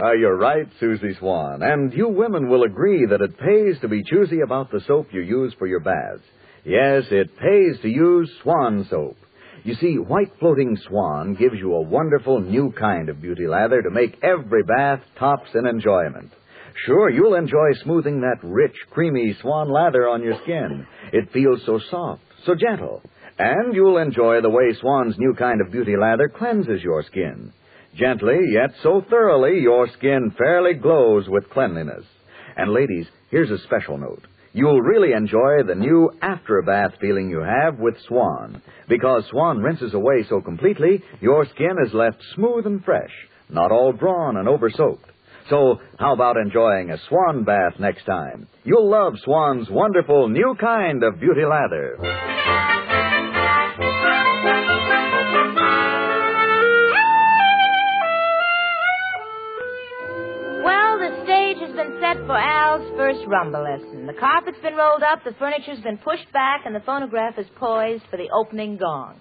Uh, 0.03 0.13
you're 0.13 0.39
right, 0.39 0.67
Susie 0.81 1.15
Swan. 1.19 1.61
And 1.63 1.93
you 1.93 2.09
women 2.09 2.49
will 2.49 2.63
agree 2.63 3.05
that 3.11 3.21
it 3.21 3.39
pays 3.39 3.79
to 3.83 3.89
be 3.89 4.03
choosy 4.03 4.41
about 4.41 4.71
the 4.71 4.81
soap 4.87 5.09
you 5.13 5.21
use 5.21 5.53
for 5.59 5.67
your 5.67 5.81
baths. 5.81 6.23
Yes, 6.65 7.05
it 7.11 7.37
pays 7.37 7.79
to 7.83 7.89
use 7.91 8.31
Swan 8.43 8.87
soap. 8.89 9.19
You 9.65 9.75
see, 9.75 9.97
white 9.99 10.33
floating 10.41 10.79
Swan 10.89 11.35
gives 11.35 11.57
you 11.59 11.75
a 11.75 11.83
wonderful 11.83 12.41
new 12.41 12.73
kind 12.73 13.11
of 13.11 13.21
beauty 13.21 13.47
lather 13.47 13.83
to 13.83 13.91
make 13.91 14.17
every 14.23 14.63
bath 14.63 15.01
tops 15.19 15.51
in 15.55 15.67
enjoyment. 15.67 16.33
Sure, 16.87 17.11
you'll 17.11 17.35
enjoy 17.35 17.75
smoothing 17.83 18.23
that 18.23 18.39
rich, 18.43 18.77
creamy 18.93 19.37
Swan 19.43 19.71
lather 19.71 20.09
on 20.09 20.23
your 20.23 20.41
skin. 20.45 20.87
It 21.13 21.33
feels 21.35 21.61
so 21.67 21.79
soft, 21.91 22.23
so 22.47 22.55
gentle. 22.55 23.03
And 23.39 23.75
you'll 23.75 23.99
enjoy 23.99 24.41
the 24.41 24.49
way 24.49 24.73
Swan's 24.81 25.19
new 25.19 25.35
kind 25.35 25.61
of 25.61 25.71
beauty 25.71 25.99
lather 26.01 26.31
cleanses 26.35 26.83
your 26.83 27.03
skin. 27.03 27.53
Gently, 27.97 28.39
yet 28.51 28.71
so 28.83 29.03
thoroughly, 29.09 29.61
your 29.61 29.89
skin 29.97 30.35
fairly 30.37 30.75
glows 30.75 31.27
with 31.29 31.49
cleanliness. 31.51 32.05
And 32.57 32.73
ladies, 32.73 33.07
here's 33.31 33.51
a 33.51 33.63
special 33.65 33.99
note. 33.99 34.23
You'll 34.53 34.81
really 34.81 35.13
enjoy 35.13 35.63
the 35.67 35.75
new 35.77 36.11
after 36.21 36.63
bath 36.63 36.93
feeling 37.01 37.29
you 37.31 37.41
have 37.41 37.79
with 37.79 37.95
Swan. 38.09 38.63
Because 38.89 39.25
Swan 39.31 39.59
rinses 39.59 39.95
away 39.95 40.25
so 40.29 40.41
completely, 40.41 41.03
your 41.21 41.45
skin 41.55 41.77
is 41.87 41.95
left 41.95 42.19
smooth 42.35 42.67
and 42.67 42.85
fresh, 42.85 43.11
not 43.49 43.71
all 43.71 43.93
drawn 43.93 44.37
and 44.37 44.49
over 44.49 44.71
soaked. 44.71 45.11
So, 45.51 45.79
how 45.99 46.15
about 46.15 46.37
enjoying 46.37 46.91
a 46.91 46.99
Swan 47.09 47.45
bath 47.45 47.75
next 47.79 48.07
time? 48.07 48.49
You'll 48.65 48.91
love 48.91 49.15
Swan's 49.25 49.69
wonderful 49.71 50.29
new 50.29 50.57
kind 50.59 51.03
of 51.03 51.21
beauty 51.21 51.43
lather. 51.45 51.97
Rumba 63.27 63.63
lesson. 63.63 64.07
The 64.07 64.13
carpet's 64.15 64.59
been 64.63 64.75
rolled 64.75 65.03
up, 65.03 65.25
the 65.25 65.35
furniture's 65.39 65.81
been 65.81 65.99
pushed 65.99 66.31
back, 66.33 66.63
and 66.67 66.75
the 66.75 66.81
phonograph 66.81 67.39
is 67.39 67.47
poised 67.57 68.05
for 68.11 68.17
the 68.17 68.29
opening 68.31 68.77
gong. 68.77 69.17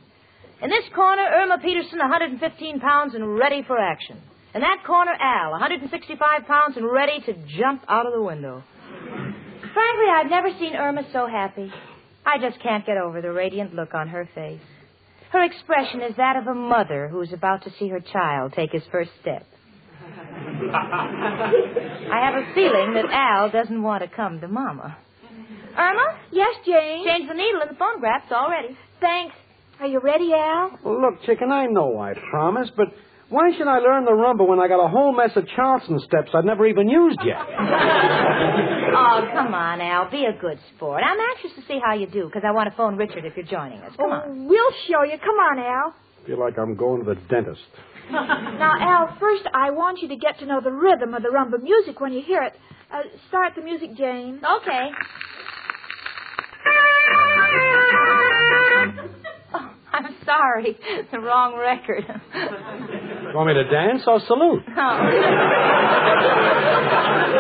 In 0.62 0.70
this 0.70 0.86
corner, 0.96 1.24
Irma 1.24 1.58
Peterson, 1.62 2.00
115 2.00 2.80
pounds 2.80 3.16
and 3.16 3.38
ready 3.38 3.64
for 3.68 3.78
action. 3.78 4.22
In 4.54 4.62
that 4.62 4.84
corner, 4.86 5.12
Al, 5.20 5.52
165 5.52 6.48
pounds 6.48 6.78
and 6.78 6.90
ready 6.90 7.20
to 7.26 7.34
jump 7.58 7.84
out 7.88 8.06
of 8.06 8.14
the 8.14 8.22
window. 8.22 8.64
Frankly, 9.74 10.08
I've 10.14 10.30
never 10.30 10.50
seen 10.60 10.76
Irma 10.76 11.04
so 11.12 11.28
happy. 11.28 11.72
I 12.26 12.38
just 12.40 12.62
can't 12.62 12.86
get 12.86 12.98
over 12.98 13.22
the 13.22 13.32
radiant 13.32 13.74
look 13.74 13.94
on 13.94 14.08
her 14.10 14.30
face. 14.36 14.62
Her 15.32 15.44
expression 15.44 16.02
is 16.02 16.16
that 16.18 16.36
of 16.36 16.48
a 16.48 16.54
mother 16.54 17.08
who's 17.08 17.34
about 17.34 17.64
to 17.64 17.72
see 17.80 17.90
her 17.90 18.00
child 18.00 18.54
take 18.56 18.72
his 18.72 18.84
first 18.92 19.10
step. 19.20 19.46
I 20.74 22.20
have 22.24 22.36
a 22.36 22.54
feeling 22.54 22.94
that 22.96 23.06
Al 23.12 23.50
doesn't 23.50 23.82
want 23.82 24.04
to 24.04 24.10
come 24.10 24.40
to 24.42 24.48
Mama. 24.48 24.98
Irma? 25.78 26.20
Yes, 26.32 26.56
Jane. 26.66 27.06
Change 27.06 27.28
the 27.28 27.34
needle 27.34 27.62
in 27.62 27.68
the 27.70 27.76
phonograph. 27.76 28.24
It's 28.26 28.34
all 28.34 28.50
ready. 28.50 28.78
Thanks. 29.00 29.36
Are 29.80 29.88
you 29.88 30.00
ready, 30.00 30.32
Al? 30.34 30.78
Well, 30.84 31.02
look, 31.02 31.24
chicken, 31.26 31.52
I 31.52 31.66
know 31.66 32.00
I 32.00 32.14
promised, 32.30 32.74
but 32.78 32.88
why 33.30 33.52
should 33.58 33.68
I 33.68 33.80
learn 33.80 34.06
the 34.06 34.12
rumba 34.12 34.48
when 34.48 34.60
I 34.60 34.68
got 34.68 34.84
a 34.84 34.88
whole 34.88 35.12
mess 35.16 35.32
of 35.36 35.48
Charleston 35.56 36.00
steps 36.00 36.30
I've 36.34 36.46
never 36.46 36.68
even 36.68 36.88
used 36.90 37.20
yet? 37.26 37.38
Oh, 38.96 39.28
come 39.34 39.56
on, 39.56 39.82
Al. 39.82 40.10
Be 40.12 40.26
a 40.26 40.40
good 40.40 40.60
sport. 40.76 41.02
I'm 41.04 41.18
anxious 41.20 41.52
to 41.60 41.68
see 41.68 41.80
how 41.84 41.96
you 41.96 42.06
do 42.06 42.26
because 42.28 42.44
I 42.46 42.52
want 42.52 42.70
to 42.70 42.78
phone 42.78 42.96
Richard 42.96 43.26
if 43.26 43.36
you're 43.36 43.46
joining 43.46 43.80
us. 43.80 43.92
Come 43.98 44.12
oh, 44.12 44.14
on. 44.14 44.22
Oh, 44.26 44.46
we'll 44.48 44.72
show 44.88 45.02
you. 45.04 45.18
Come 45.18 45.36
on, 45.36 45.58
Al. 45.58 45.96
feel 46.28 46.40
like 46.40 46.60
I'm 46.60 46.76
going 46.76 47.04
to 47.04 47.16
the 47.16 47.20
dentist. 47.28 47.62
Now, 48.12 48.74
Al, 48.80 49.18
first 49.20 49.44
I 49.54 49.72
want 49.72 50.02
you 50.02 50.08
to 50.10 50.16
get 50.16 50.40
to 50.40 50.46
know 50.46 50.62
the 50.62 50.72
rhythm 50.72 51.14
of 51.14 51.22
the 51.24 51.30
rumba 51.30 51.62
music 51.62 52.00
when 52.00 52.14
you 52.14 52.22
hear 52.22 52.42
it. 52.44 52.54
Uh, 52.92 53.02
start 53.28 53.54
the 53.56 53.62
music, 53.62 53.96
Jane. 53.96 54.40
Okay. 54.44 54.90
Oh, 59.56 59.70
I'm 59.92 60.16
sorry. 60.26 60.76
The 61.12 61.20
wrong 61.20 61.56
record. 61.56 62.04
Want 63.36 63.48
me 63.48 63.54
to 63.54 63.64
dance 63.70 64.02
or 64.08 64.20
salute? 64.26 64.64
Oh. 64.76 64.80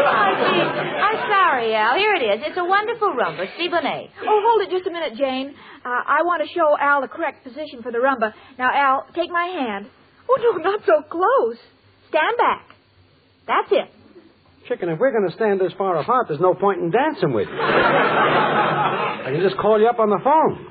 oh, 0.05 0.29
gee. 0.37 0.61
I'm 0.61 1.17
sorry, 1.29 1.73
Al. 1.75 1.95
Here 1.97 2.13
it 2.15 2.21
is. 2.21 2.41
It's 2.47 2.57
a 2.57 2.63
wonderful 2.63 3.09
rumba. 3.13 3.45
Siboney. 3.57 4.09
Oh, 4.21 4.41
hold 4.45 4.61
it 4.61 4.69
just 4.71 4.85
a 4.87 4.91
minute, 4.91 5.15
Jane. 5.17 5.55
Uh, 5.85 6.01
I 6.05 6.21
want 6.23 6.41
to 6.45 6.53
show 6.53 6.77
Al 6.79 7.01
the 7.01 7.07
correct 7.07 7.43
position 7.43 7.81
for 7.81 7.91
the 7.91 7.97
rumba. 7.99 8.33
Now, 8.59 8.69
Al, 8.73 9.05
take 9.15 9.31
my 9.31 9.45
hand. 9.45 9.87
Oh, 10.29 10.37
no, 10.41 10.57
not 10.63 10.81
so 10.85 11.01
close. 11.09 11.57
Stand 12.09 12.37
back. 12.37 12.65
That's 13.47 13.71
it. 13.71 13.89
Chicken, 14.67 14.89
if 14.89 14.99
we're 14.99 15.11
going 15.11 15.27
to 15.29 15.35
stand 15.35 15.59
this 15.59 15.73
far 15.77 15.97
apart, 15.99 16.27
there's 16.29 16.39
no 16.39 16.53
point 16.53 16.79
in 16.81 16.89
dancing 16.89 17.33
with 17.33 17.47
you. 17.49 17.59
I 17.59 19.29
can 19.31 19.41
just 19.41 19.57
call 19.57 19.79
you 19.79 19.87
up 19.87 19.99
on 19.99 20.09
the 20.09 20.19
phone. 20.23 20.67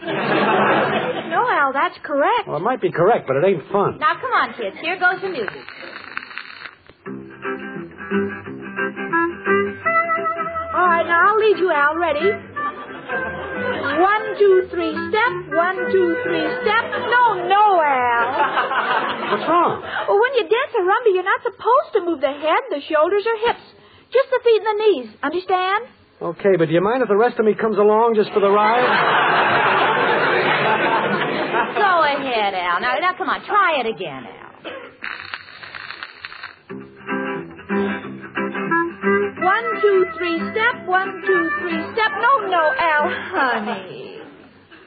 No, 1.30 1.44
Al, 1.48 1.72
that's 1.72 1.98
correct. 2.02 2.48
Well, 2.48 2.56
it 2.56 2.62
might 2.62 2.80
be 2.80 2.90
correct, 2.90 3.26
but 3.26 3.36
it 3.36 3.44
ain't 3.44 3.62
fun. 3.70 3.98
Now, 3.98 4.14
come 4.20 4.32
on, 4.32 4.54
kids. 4.54 4.76
Here 4.80 4.98
goes 4.98 5.20
the 5.20 5.28
music. 5.28 5.64
All 10.72 10.86
right, 10.88 11.04
now 11.06 11.28
I'll 11.28 11.38
lead 11.38 11.58
you, 11.58 11.70
Al. 11.70 11.96
Ready? 11.96 13.51
One, 13.82 14.24
two, 14.38 14.68
three, 14.70 14.94
step. 15.10 15.32
One, 15.50 15.76
two, 15.90 16.08
three, 16.22 16.46
step. 16.62 16.84
No, 17.10 17.24
no, 17.50 17.64
Al. 17.82 18.26
What's 19.34 19.46
wrong? 19.48 19.82
Well, 19.82 20.20
when 20.22 20.32
you 20.38 20.44
dance 20.46 20.72
a 20.78 20.82
rumba, 20.86 21.08
you're 21.10 21.26
not 21.26 21.42
supposed 21.42 21.90
to 21.98 22.00
move 22.06 22.20
the 22.20 22.30
head, 22.30 22.62
the 22.70 22.80
shoulders, 22.86 23.26
or 23.26 23.36
hips. 23.48 23.66
Just 24.12 24.28
the 24.30 24.40
feet 24.44 24.60
and 24.62 24.68
the 24.70 24.78
knees. 24.84 25.08
Understand? 25.22 25.80
Okay, 26.22 26.54
but 26.58 26.68
do 26.68 26.74
you 26.74 26.80
mind 26.80 27.02
if 27.02 27.08
the 27.08 27.16
rest 27.16 27.38
of 27.38 27.44
me 27.44 27.54
comes 27.54 27.78
along 27.78 28.14
just 28.14 28.30
for 28.32 28.40
the 28.40 28.50
ride? 28.50 28.86
Go 31.74 31.94
ahead, 32.06 32.54
Al. 32.54 32.80
Now, 32.80 32.94
now, 33.00 33.14
come 33.18 33.28
on. 33.28 33.44
Try 33.44 33.80
it 33.80 33.86
again, 33.86 34.24
Al. 34.24 34.41
Three, 40.16 40.38
step. 40.52 40.86
One, 40.86 41.22
two, 41.26 41.50
three, 41.60 41.80
step. 41.92 42.10
No, 42.20 42.46
no, 42.48 42.62
Al, 42.78 43.10
honey. 43.32 44.18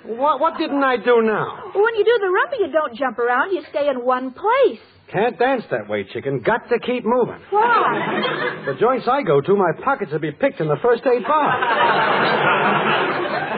What, 0.05 0.39
what 0.39 0.57
didn't 0.57 0.83
I 0.83 0.97
do 0.97 1.21
now? 1.23 1.71
When 1.73 1.95
you 1.95 2.03
do 2.05 2.17
the 2.19 2.27
rumba, 2.27 2.59
you 2.59 2.71
don't 2.71 2.95
jump 2.95 3.17
around. 3.17 3.51
You 3.51 3.63
stay 3.71 3.89
in 3.89 4.05
one 4.05 4.31
place. 4.31 4.79
Can't 5.11 5.37
dance 5.37 5.63
that 5.71 5.87
way, 5.87 6.03
chicken. 6.11 6.41
Got 6.41 6.67
to 6.69 6.79
keep 6.79 7.05
moving. 7.05 7.39
Why? 7.51 8.63
The 8.65 8.73
joints 8.79 9.07
I 9.09 9.21
go 9.23 9.39
to, 9.41 9.55
my 9.55 9.71
pockets 9.83 10.11
will 10.11 10.19
be 10.19 10.31
picked 10.31 10.59
in 10.59 10.67
the 10.67 10.77
first 10.81 11.03
eight 11.05 11.23
bars. 11.25 11.63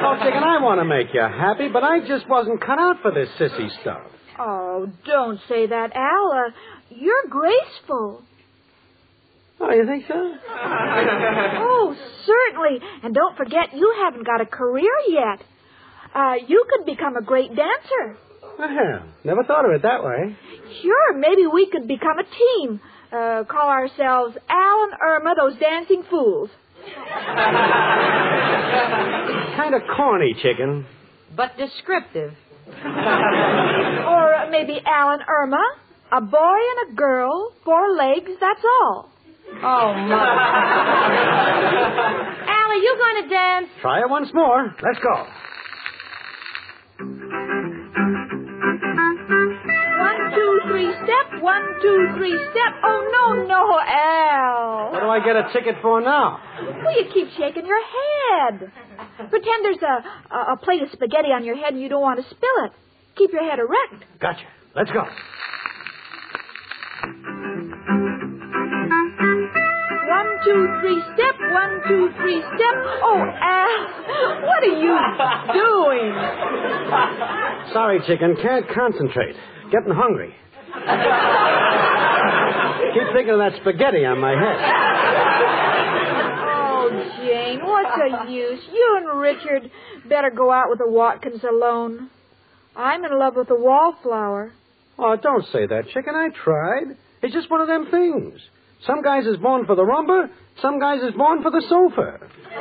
oh, 0.03 0.17
chicken, 0.23 0.43
I 0.43 0.62
want 0.62 0.80
to 0.80 0.86
make 0.86 1.13
you 1.13 1.21
happy, 1.21 1.69
but 1.71 1.84
I 1.84 1.99
just 2.06 2.27
wasn't 2.30 2.60
cut 2.62 2.80
out 2.80 2.97
for 3.01 3.12
this 3.12 3.30
sissy 3.39 3.69
stuff. 3.82 4.01
Oh, 4.39 4.88
don't 5.06 5.39
say 5.49 5.67
that, 5.67 5.95
Al. 5.95 6.32
Uh, 6.32 6.51
you're 6.89 7.25
graceful. 7.30 8.23
Oh, 9.60 9.72
you 9.72 9.86
think 9.86 10.06
so? 10.08 10.13
oh, 10.50 11.96
certainly. 12.26 12.80
And 13.04 13.13
don't 13.13 13.36
forget, 13.36 13.74
you 13.74 13.93
haven't 14.04 14.26
got 14.26 14.41
a 14.41 14.46
career 14.46 14.91
yet. 15.08 15.41
Uh, 16.13 16.36
you 16.48 16.65
could 16.70 16.86
become 16.86 17.15
a 17.15 17.22
great 17.22 17.50
dancer. 17.50 18.17
Well, 18.60 19.04
never 19.24 19.43
thought 19.43 19.65
of 19.65 19.72
it 19.72 19.82
that 19.84 20.04
way. 20.04 20.36
Sure, 20.82 21.13
maybe 21.17 21.48
we 21.48 21.70
could 21.72 21.88
become 21.88 22.20
a 22.20 22.24
team. 22.24 22.80
Uh, 23.12 23.43
call 23.46 23.70
ourselves 23.70 24.36
Al 24.50 24.84
and 24.84 24.93
Irma, 25.02 25.34
those 25.38 25.58
dancing 25.60 26.04
fools. 26.10 26.50
kind 29.56 29.76
of 29.76 29.82
corny, 29.96 30.36
chicken. 30.41 30.86
But 31.36 31.58
descriptive. 31.58 32.34
or 32.67 34.34
uh, 34.36 34.50
maybe 34.52 34.80
Al 34.86 35.12
and 35.12 35.22
Irma, 35.28 35.63
a 36.12 36.22
boy 36.22 36.58
and 36.82 36.91
a 36.91 36.96
girl, 36.96 37.54
four 37.63 37.96
legs, 37.96 38.32
that's 38.39 38.63
all. 38.82 39.10
Oh, 39.63 39.93
Mother. 39.93 40.15
Al, 42.47 42.71
are 42.71 42.75
you 42.75 42.97
going 42.97 43.23
to 43.23 43.29
dance? 43.29 43.67
Try 43.81 43.99
it 44.01 44.10
once 44.10 44.29
more. 44.33 44.75
Let's 44.83 44.99
go. 44.99 45.25
One, 48.97 50.31
two, 50.33 50.60
three, 50.69 50.91
step. 51.03 51.41
One, 51.41 51.62
two, 51.81 52.07
three, 52.17 52.36
step. 52.51 52.73
Oh, 52.83 52.99
no, 53.12 53.45
no, 53.45 53.79
Al. 53.79 54.91
What 54.91 55.01
do 55.01 55.07
I 55.10 55.19
get 55.23 55.36
a 55.36 55.51
ticket 55.53 55.75
for 55.81 56.01
now? 56.01 56.39
Well, 56.83 56.95
you 56.97 57.10
keep 57.13 57.27
shaking 57.38 57.65
your 57.65 57.81
head. 57.81 58.71
Pretend 59.29 59.65
there's 59.65 59.81
a, 59.81 60.33
a, 60.33 60.53
a 60.53 60.57
plate 60.57 60.81
of 60.81 60.89
spaghetti 60.91 61.29
on 61.29 61.43
your 61.43 61.55
head 61.55 61.73
and 61.73 61.81
you 61.81 61.89
don't 61.89 62.01
want 62.01 62.19
to 62.19 62.25
spill 62.25 62.65
it. 62.65 62.71
Keep 63.17 63.31
your 63.33 63.43
head 63.49 63.60
erect. 63.60 64.05
Gotcha. 64.19 64.45
Let's 64.75 64.91
go. 64.91 65.03
Two, 70.47 70.67
three, 70.81 71.03
step. 71.13 71.36
One, 71.51 71.81
two, 71.88 72.10
three, 72.17 72.39
step. 72.39 72.75
Oh, 73.03 73.19
Al, 73.19 73.79
what 74.47 74.63
are 74.63 74.77
you 74.79 74.95
doing? 75.51 76.13
Sorry, 77.73 77.99
chicken. 78.07 78.36
Can't 78.41 78.65
concentrate. 78.69 79.36
Getting 79.71 79.93
hungry. 79.93 80.33
Keep 82.93 83.13
thinking 83.13 83.33
of 83.33 83.39
that 83.39 83.60
spaghetti 83.62 84.05
on 84.05 84.19
my 84.19 84.31
head. 84.31 84.60
Oh, 86.49 86.89
Jane, 87.19 87.60
what's 87.65 87.91
the 87.97 88.31
use? 88.31 88.62
You 88.71 88.97
and 89.01 89.19
Richard 89.19 89.71
better 90.07 90.29
go 90.29 90.51
out 90.51 90.69
with 90.69 90.79
the 90.79 90.88
Watkins 90.89 91.43
alone. 91.43 92.10
I'm 92.75 93.03
in 93.03 93.19
love 93.19 93.36
with 93.36 93.47
the 93.49 93.55
wallflower. 93.55 94.53
Oh, 94.97 95.15
don't 95.21 95.45
say 95.51 95.65
that, 95.67 95.89
chicken. 95.93 96.15
I 96.15 96.29
tried. 96.43 96.95
It's 97.21 97.33
just 97.33 97.49
one 97.51 97.62
of 97.62 97.67
them 97.67 97.88
things. 97.91 98.39
Some 98.85 99.01
guys 99.01 99.25
is 99.25 99.37
born 99.37 99.65
for 99.65 99.75
the 99.75 99.83
rumba, 99.83 100.29
some 100.61 100.79
guys 100.79 101.01
is 101.01 101.13
born 101.15 101.41
for 101.41 101.49
the 101.51 101.61
sofa. 101.67 102.19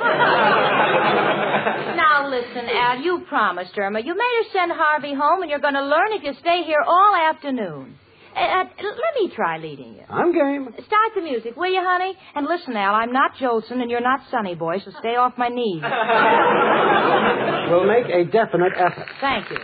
now 1.97 2.29
listen, 2.29 2.67
Al, 2.69 3.01
you 3.01 3.25
promised 3.29 3.77
Irma. 3.77 4.01
You 4.01 4.15
made 4.15 4.43
her 4.43 4.51
send 4.53 4.73
Harvey 4.73 5.15
home, 5.15 5.43
and 5.43 5.51
you're 5.51 5.61
going 5.61 5.75
to 5.75 5.85
learn 5.85 6.13
if 6.13 6.23
you 6.23 6.33
stay 6.41 6.63
here 6.65 6.83
all 6.87 7.15
afternoon. 7.15 7.99
Uh, 8.37 8.41
uh, 8.41 8.65
let 8.77 9.15
me 9.19 9.33
try 9.35 9.57
leading 9.59 9.95
you. 9.95 10.03
I'm 10.11 10.33
game. 10.33 10.69
Start 10.87 11.13
the 11.15 11.23
music, 11.23 11.57
will 11.57 11.73
you, 11.73 11.81
honey? 11.83 12.15
And 12.35 12.47
listen, 12.47 12.77
Al, 12.77 12.95
I'm 12.95 13.13
not 13.13 13.33
Jolson, 13.41 13.81
and 13.81 13.91
you're 13.91 14.03
not 14.03 14.21
Sonny 14.31 14.55
Boy, 14.55 14.79
so 14.85 14.91
stay 14.99 15.17
off 15.17 15.33
my 15.39 15.49
knees. 15.49 15.83
we'll 17.71 17.87
make 17.87 18.07
a 18.13 18.25
definite 18.31 18.73
effort. 18.77 19.09
Thank 19.21 19.51
you. 19.51 19.57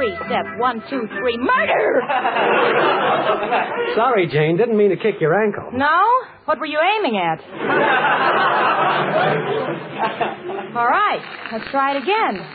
Three, 0.00 0.16
step. 0.26 0.46
One, 0.58 0.82
two, 0.88 1.06
three. 1.18 1.36
Murder! 1.36 2.02
Sorry, 3.96 4.26
Jane. 4.28 4.56
Didn't 4.56 4.78
mean 4.78 4.90
to 4.90 4.96
kick 4.96 5.16
your 5.20 5.34
ankle. 5.42 5.70
No? 5.72 6.00
What 6.46 6.58
were 6.58 6.66
you 6.66 6.78
aiming 6.98 7.18
at? 7.18 7.40
All 10.76 10.86
right. 10.86 11.20
Let's 11.52 11.70
try 11.70 11.96
it 11.96 12.02
again. 12.02 12.46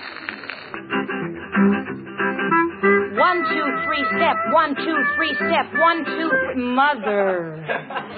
One, 3.15 3.37
two, 3.47 3.65
three, 3.85 4.03
step. 4.17 4.35
One, 4.51 4.75
two, 4.75 4.97
three, 5.15 5.31
step. 5.35 5.71
One, 5.79 6.03
two, 6.05 6.29
three. 6.29 6.55
Mother. 6.61 7.63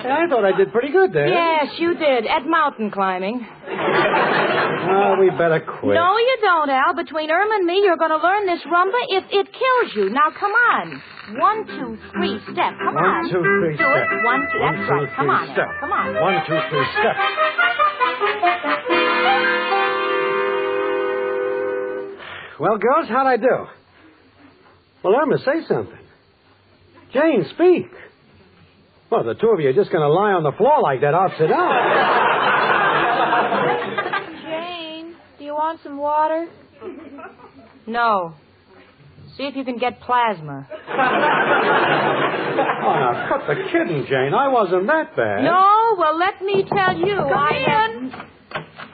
Hey, 0.02 0.10
I 0.10 0.28
thought 0.30 0.44
I 0.46 0.56
did 0.58 0.72
pretty 0.72 0.92
good 0.92 1.14
there. 1.14 1.28
Yes, 1.28 1.68
you 1.78 1.94
did. 1.96 2.26
At 2.26 2.46
mountain 2.48 2.90
climbing. 2.90 3.46
Oh, 3.70 5.16
we 5.20 5.30
better 5.38 5.60
quit. 5.60 5.94
No, 5.96 6.18
you 6.18 6.38
don't, 6.42 6.70
Al. 6.70 6.96
Between 6.96 7.30
Irma 7.30 7.56
and 7.56 7.66
me, 7.66 7.82
you're 7.84 7.98
going 7.98 8.12
to 8.12 8.18
learn 8.18 8.46
this 8.48 8.62
rumba 8.66 9.02
if 9.10 9.24
it 9.30 9.48
kills 9.54 9.92
you. 9.96 10.10
Now, 10.10 10.32
come 10.40 10.52
on. 10.52 11.02
One, 11.38 11.68
two, 11.68 11.98
three, 12.14 12.40
step. 12.54 12.74
Come 12.80 12.96
One, 12.96 13.04
on. 13.04 13.24
One, 13.24 13.32
two, 13.32 13.44
three, 13.44 13.78
Do 13.78 13.84
step. 13.84 14.08
it. 14.10 14.24
One, 14.24 14.42
two. 14.50 14.60
That's 14.64 14.78
two, 14.88 14.94
right. 14.96 15.10
Come 15.16 15.26
three, 15.28 15.36
on, 15.36 15.46
step. 15.54 15.70
Come 15.82 15.92
on. 15.92 16.08
One, 16.16 16.36
two, 16.48 16.60
three, 16.72 16.88
step. 16.98 17.16
Well, 22.60 22.78
girls, 22.80 23.08
how'd 23.10 23.28
I 23.28 23.38
do? 23.38 23.68
Well, 25.04 25.16
Irma, 25.16 25.38
say 25.40 25.64
something. 25.68 25.98
Jane, 27.14 27.46
speak. 27.54 27.88
Well, 29.10 29.24
the 29.24 29.36
two 29.36 29.48
of 29.50 29.60
you 29.62 29.70
are 29.70 29.74
just 29.74 29.92
going 29.92 30.02
to 30.02 30.10
lie 30.12 30.34
on 30.34 30.44
the 30.44 30.52
floor 30.52 30.82
like 30.82 31.00
that 31.02 31.14
upside 31.14 31.50
down. 31.50 31.72
Jane, 34.44 35.16
do 35.40 35.46
you 35.46 35.54
want 35.54 35.80
some 35.84 35.98
water? 35.98 36.48
No. 37.86 38.34
See 39.38 39.44
if 39.44 39.56
you 39.56 39.64
can 39.64 39.78
get 39.78 40.02
plasma. 40.02 40.68
Oh, 40.70 40.76
now, 42.94 43.28
cut 43.30 43.48
the 43.48 43.56
kidding, 43.72 44.06
Jane. 44.10 44.34
I 44.34 44.48
wasn't 44.50 44.88
that 44.88 45.16
bad. 45.16 45.44
No? 45.44 45.96
Well, 45.98 46.18
let 46.18 46.42
me 46.42 46.64
tell 46.68 46.98
you. 46.98 47.16
Come 47.18 47.34
I 47.34 47.94
in. 47.96 48.10
have- 48.12 48.28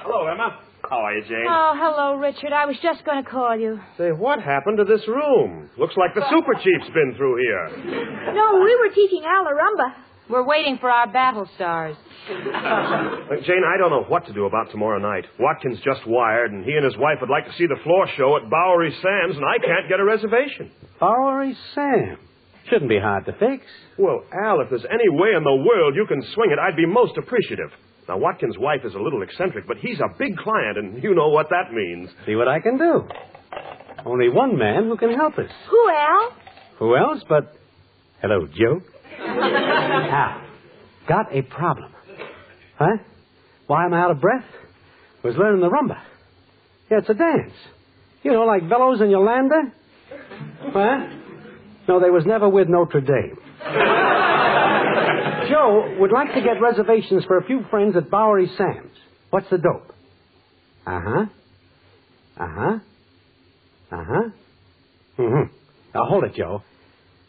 Hello, 0.03 0.27
Irma. 0.27 0.59
How 0.93 0.99
are 1.09 1.17
you, 1.17 1.23
Jane? 1.23 1.47
Oh, 1.49 1.73
hello, 1.73 2.21
Richard. 2.21 2.53
I 2.53 2.67
was 2.67 2.75
just 2.83 3.03
going 3.03 3.17
to 3.17 3.27
call 3.27 3.57
you. 3.57 3.79
Say, 3.97 4.11
what 4.11 4.37
happened 4.39 4.77
to 4.77 4.85
this 4.85 5.01
room? 5.07 5.67
Looks 5.75 5.97
like 5.97 6.13
the 6.13 6.21
super 6.29 6.53
chief's 6.53 6.93
been 6.93 7.15
through 7.17 7.41
here. 7.41 7.65
No, 8.37 8.61
we 8.61 8.75
were 8.77 8.93
teaching 8.93 9.23
Al 9.25 9.47
a 9.49 9.57
rumba. 9.57 9.89
We're 10.29 10.45
waiting 10.45 10.77
for 10.77 10.91
our 10.91 11.11
battle 11.11 11.49
stars. 11.55 11.97
Uh, 12.29 13.41
Jane, 13.41 13.65
I 13.65 13.75
don't 13.81 13.89
know 13.89 14.05
what 14.07 14.27
to 14.27 14.33
do 14.33 14.45
about 14.45 14.69
tomorrow 14.69 14.99
night. 14.99 15.25
Watkins 15.39 15.79
just 15.83 16.05
wired, 16.05 16.51
and 16.51 16.63
he 16.63 16.73
and 16.73 16.85
his 16.85 16.95
wife 16.95 17.17
would 17.21 17.29
like 17.31 17.47
to 17.47 17.53
see 17.57 17.65
the 17.65 17.81
floor 17.83 18.05
show 18.15 18.37
at 18.37 18.47
Bowery 18.47 18.93
Sam's, 19.01 19.35
and 19.35 19.43
I 19.45 19.57
can't 19.65 19.89
get 19.89 19.99
a 19.99 20.05
reservation. 20.05 20.69
Bowery 20.99 21.57
Sam. 21.73 22.19
Shouldn't 22.69 22.89
be 22.89 22.99
hard 22.99 23.25
to 23.25 23.33
fix. 23.33 23.65
Well, 23.97 24.23
Al, 24.45 24.61
if 24.61 24.69
there's 24.69 24.85
any 24.85 25.09
way 25.09 25.29
in 25.35 25.43
the 25.43 25.57
world 25.67 25.95
you 25.95 26.05
can 26.05 26.21
swing 26.35 26.51
it, 26.51 26.59
I'd 26.59 26.77
be 26.77 26.85
most 26.85 27.17
appreciative. 27.17 27.71
Now, 28.07 28.17
Watkins' 28.17 28.57
wife 28.57 28.81
is 28.83 28.93
a 28.95 28.99
little 28.99 29.21
eccentric, 29.23 29.65
but 29.67 29.77
he's 29.77 29.99
a 29.99 30.17
big 30.17 30.37
client, 30.37 30.77
and 30.77 31.01
you 31.01 31.15
know 31.15 31.29
what 31.29 31.47
that 31.49 31.71
means. 31.71 32.09
See 32.25 32.35
what 32.35 32.47
I 32.47 32.59
can 32.59 32.77
do. 32.77 33.07
Only 34.05 34.29
one 34.29 34.57
man 34.57 34.85
who 34.89 34.97
can 34.97 35.13
help 35.13 35.37
us. 35.37 35.49
Who, 35.69 35.89
else? 35.89 36.33
Who 36.79 36.95
else 36.97 37.23
but. 37.29 37.55
Hello, 38.21 38.47
Joe. 38.47 38.81
Al. 39.19 40.41
Got 41.07 41.35
a 41.35 41.41
problem. 41.43 41.93
Huh? 42.77 42.97
Why 43.67 43.85
am 43.85 43.93
I 43.93 44.01
out 44.01 44.11
of 44.11 44.19
breath? 44.21 44.45
Was 45.23 45.35
learning 45.37 45.61
the 45.61 45.69
rumba. 45.69 46.01
Yeah, 46.91 46.99
it's 46.99 47.09
a 47.09 47.13
dance. 47.13 47.53
You 48.23 48.33
know, 48.33 48.43
like 48.43 48.63
Veloz 48.63 49.01
and 49.01 49.11
Yolanda? 49.11 49.73
Huh? 50.61 50.97
No, 51.87 51.99
they 51.99 52.09
was 52.09 52.23
never 52.25 52.49
with 52.49 52.67
Notre 52.67 53.01
Dame. 53.01 53.37
Joe 55.53 55.97
would 55.99 56.11
like 56.11 56.33
to 56.33 56.41
get 56.41 56.59
reservations 56.59 57.23
for 57.25 57.37
a 57.37 57.45
few 57.45 57.63
friends 57.69 57.95
at 57.95 58.09
Bowery 58.09 58.49
Sam's. 58.57 58.97
What's 59.29 59.49
the 59.51 59.59
dope? 59.59 59.93
Uh 60.85 60.99
huh. 61.03 61.25
Uh 62.37 62.47
huh. 62.47 62.79
Uh 63.91 64.03
huh. 64.03 64.29
Mm-hmm. 65.19 65.53
Now 65.93 66.05
hold 66.05 66.23
it, 66.23 66.33
Joe. 66.35 66.63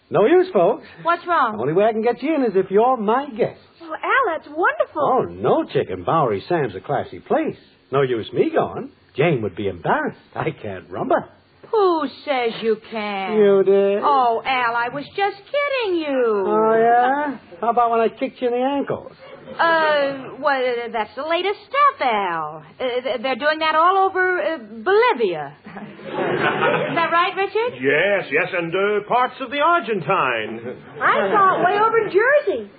No 0.09 0.25
use, 0.25 0.47
folks. 0.55 0.87
What's 1.03 1.27
wrong? 1.27 1.57
The 1.57 1.63
only 1.63 1.75
way 1.75 1.85
I 1.85 1.93
can 1.93 2.03
get 2.03 2.23
you 2.23 2.35
in 2.35 2.45
is 2.45 2.53
if 2.55 2.71
you're 2.71 2.97
my 2.97 3.27
guest. 3.27 3.61
Oh, 3.83 3.93
Al, 3.95 4.39
that's 4.39 4.49
wonderful. 4.49 5.03
Oh, 5.03 5.23
no, 5.25 5.65
chicken. 5.65 6.05
Bowery 6.05 6.43
Sam's 6.49 6.75
a 6.75 6.81
classy 6.81 7.21
place. 7.21 7.57
No 7.93 8.01
use 8.03 8.31
me 8.33 8.51
going. 8.55 8.91
Jane 9.17 9.43
would 9.43 9.55
be 9.57 9.69
embarrassed. 9.69 10.19
I 10.35 10.51
can't 10.51 10.91
rumba. 10.91 11.29
Who 11.71 12.07
says 12.25 12.53
you 12.63 12.77
can? 12.91 13.37
You 13.37 13.63
did. 13.65 14.03
Oh, 14.03 14.43
Al, 14.45 14.75
I 14.77 14.89
was 14.93 15.05
just 15.17 15.37
kidding 15.37 15.97
you. 16.01 16.45
Oh, 16.47 16.75
yeah? 16.77 17.39
How 17.61 17.71
about 17.71 17.91
when 17.91 18.01
I 18.01 18.09
kicked 18.09 18.41
you 18.41 18.49
in 18.49 18.55
the 18.55 18.61
ankles? 18.61 19.13
Uh, 19.47 20.41
well, 20.41 20.63
uh, 20.65 20.89
that's 20.91 21.15
the 21.17 21.23
latest 21.23 21.61
step, 21.69 22.01
Al. 22.09 22.63
Uh, 22.81 23.19
they're 23.23 23.37
doing 23.37 23.59
that 23.61 23.75
all 23.75 23.99
over 24.09 24.41
uh, 24.41 24.59
Bolivia. 24.59 25.55
Is 25.67 26.95
that 26.97 27.11
right, 27.13 27.35
Richard? 27.37 27.75
Yes, 27.81 28.25
yes, 28.33 28.49
and 28.57 28.73
uh, 28.75 29.07
parts 29.07 29.35
of 29.41 29.51
the 29.51 29.61
Argentine. 29.61 30.61
I 31.01 31.29
saw 31.31 31.61
it 31.61 31.65
way 31.67 31.79
over 31.79 31.99
in 31.99 32.11
Jersey. 32.11 32.71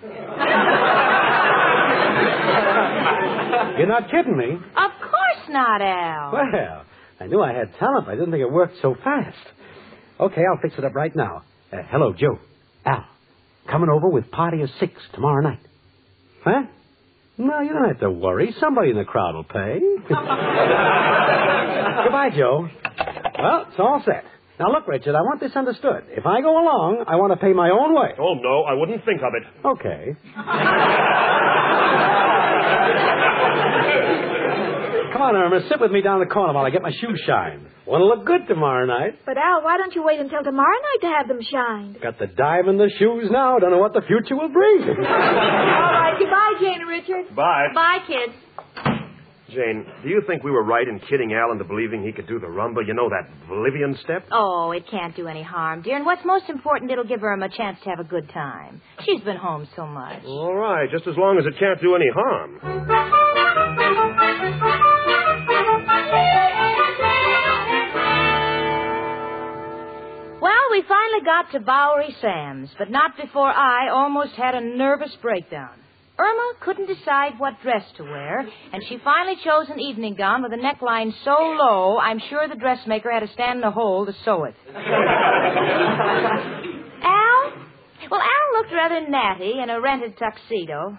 You're 3.78 3.88
not 3.88 4.10
kidding 4.10 4.36
me. 4.38 4.56
Of 4.56 4.92
course 5.02 5.50
not, 5.50 5.82
Al. 5.82 6.32
Well, 6.34 6.84
I 7.20 7.28
knew 7.28 7.42
I 7.42 7.54
had 7.54 7.74
talent, 7.80 8.06
but 8.06 8.12
I 8.12 8.16
didn't 8.16 8.32
think 8.32 8.42
it 8.42 8.52
worked 8.52 8.76
so 8.82 8.96
fast. 9.04 9.38
Okay, 10.20 10.42
I'll 10.50 10.60
fix 10.62 10.76
it 10.78 10.84
up 10.84 10.94
right 10.96 11.16
now. 11.16 11.44
Uh, 11.72 11.78
hello, 11.90 12.14
Joe. 12.14 12.40
Al, 12.86 13.06
coming 13.70 13.90
over 13.90 14.08
with 14.10 14.30
party 14.32 14.62
of 14.62 14.70
six 14.80 14.94
tomorrow 15.14 15.42
night. 15.42 15.60
Huh? 16.44 16.64
No, 17.38 17.60
you 17.62 17.74
don't 17.74 17.88
have 17.88 18.00
to 18.00 18.10
worry. 18.12 18.54
Somebody 18.60 18.92
in 18.92 18.98
the 18.98 19.04
crowd 19.04 19.36
will 19.36 19.44
pay. 19.44 19.80
Goodbye, 22.04 22.30
Joe. 22.36 22.70
Well, 23.40 23.66
it's 23.70 23.80
all 23.80 24.02
set. 24.06 24.24
Now, 24.58 24.72
look, 24.72 24.88
Richard, 24.88 25.16
I 25.16 25.22
want 25.22 25.42
this 25.42 25.54
understood. 25.56 26.06
If 26.10 26.26
I 26.26 26.40
go 26.42 26.52
along, 26.52 27.04
I 27.08 27.18
want 27.18 27.34
to 27.34 27.38
pay 27.38 27.52
my 27.52 27.72
own 27.72 27.94
way. 27.94 28.14
Oh, 28.18 28.36
no, 28.36 28.64
I 28.64 28.74
wouldn't 28.74 29.04
think 29.04 29.22
of 29.22 29.34
it. 29.36 29.44
Okay. 29.66 30.16
Come 35.16 35.22
on, 35.22 35.36
Irma, 35.38 35.64
sit 35.70 35.80
with 35.80 35.92
me 35.96 36.02
down 36.02 36.20
the 36.20 36.26
corner 36.26 36.52
while 36.52 36.66
I 36.66 36.70
get 36.72 36.82
my 36.82 36.92
shoes 36.92 37.24
shined. 37.26 37.66
Want 37.88 38.02
to 38.02 38.06
look 38.06 38.28
good 38.28 38.52
tomorrow 38.52 38.86
night. 38.86 39.16
But 39.26 39.38
Al, 39.38 39.64
why 39.64 39.78
don't 39.78 39.96
you 39.96 40.04
wait 40.04 40.20
until 40.20 40.44
tomorrow 40.44 40.76
night 40.76 41.08
to 41.08 41.08
have 41.08 41.28
them 41.30 41.40
shined? 41.40 42.02
Got 42.02 42.20
the 42.20 42.28
dime 42.28 42.68
in 42.68 42.76
the 42.76 42.92
shoes 43.00 43.32
now. 43.32 43.58
Don't 43.58 43.72
know 43.72 43.78
what 43.78 43.94
the 43.94 44.02
future 44.06 44.36
will 44.36 44.52
bring. 44.52 44.84
All 44.92 45.08
right, 45.08 46.20
goodbye, 46.20 46.60
Jane 46.60 46.82
and 46.82 46.90
Richard. 46.90 47.34
Bye. 47.34 47.68
Bye, 47.74 48.00
kids. 48.06 48.36
Jane, 49.56 49.86
do 50.04 50.10
you 50.10 50.22
think 50.28 50.44
we 50.44 50.52
were 50.52 50.66
right 50.66 50.86
in 50.86 51.00
kidding 51.08 51.32
Al 51.32 51.54
into 51.54 51.64
believing 51.64 52.04
he 52.04 52.12
could 52.12 52.28
do 52.28 52.38
the 52.38 52.48
rumba? 52.48 52.86
You 52.86 52.94
know, 52.94 53.08
that 53.08 53.48
Bolivian 53.48 53.96
step? 54.04 54.26
Oh, 54.34 54.72
it 54.72 54.84
can't 54.92 55.16
do 55.16 55.28
any 55.28 55.44
harm, 55.44 55.82
dear. 55.82 55.96
And 55.96 56.06
what's 56.06 56.26
most 56.26 56.50
important, 56.50 56.92
it'll 56.92 57.06
give 57.08 57.24
Irma 57.24 57.46
a 57.46 57.50
chance 57.50 57.78
to 57.86 57.90
have 57.90 58.00
a 58.00 58.04
good 58.04 58.28
time. 58.34 58.82
She's 59.06 59.22
been 59.22 59.38
home 59.38 59.66
so 59.78 59.86
much. 59.86 60.26
All 60.26 60.56
right, 60.56 60.92
just 60.92 61.08
as 61.08 61.16
long 61.16 61.38
as 61.40 61.46
it 61.46 61.58
can't 61.58 61.80
do 61.80 61.96
any 61.96 62.10
harm. 62.14 62.60
We 70.76 70.84
finally 70.90 71.24
got 71.24 71.54
to 71.54 71.60
Bowery 71.62 72.14
Sam's, 72.20 72.70
but 72.78 72.92
not 72.92 73.16
before 73.16 73.48
I 73.48 73.88
almost 73.90 74.34
had 74.34 74.56
a 74.56 74.62
nervous 74.62 75.16
breakdown. 75.22 75.70
Irma 76.20 76.52
couldn't 76.60 76.88
decide 76.88 77.40
what 77.40 77.54
dress 77.64 77.86
to 77.96 78.04
wear, 78.04 78.42
and 78.74 78.84
she 78.90 78.98
finally 79.02 79.38
chose 79.42 79.68
an 79.70 79.80
evening 79.80 80.16
gown 80.16 80.44
with 80.44 80.52
a 80.52 80.58
neckline 80.58 81.14
so 81.24 81.32
low, 81.32 81.98
I'm 81.98 82.20
sure 82.30 82.50
the 82.50 82.56
dressmaker 82.56 83.10
had 83.10 83.22
to 83.22 83.32
stand 83.32 83.60
in 83.60 83.62
the 83.62 83.72
hole 83.72 84.06
to 84.06 84.12
sew 84.26 84.44
it. 84.44 84.56
Al? 84.76 84.76
Well, 88.12 88.20
Al 88.20 88.58
looked 88.58 88.74
rather 88.74 89.10
natty 89.10 89.54
in 89.64 89.70
a 89.70 89.80
rented 89.80 90.18
tuxedo. 90.18 90.98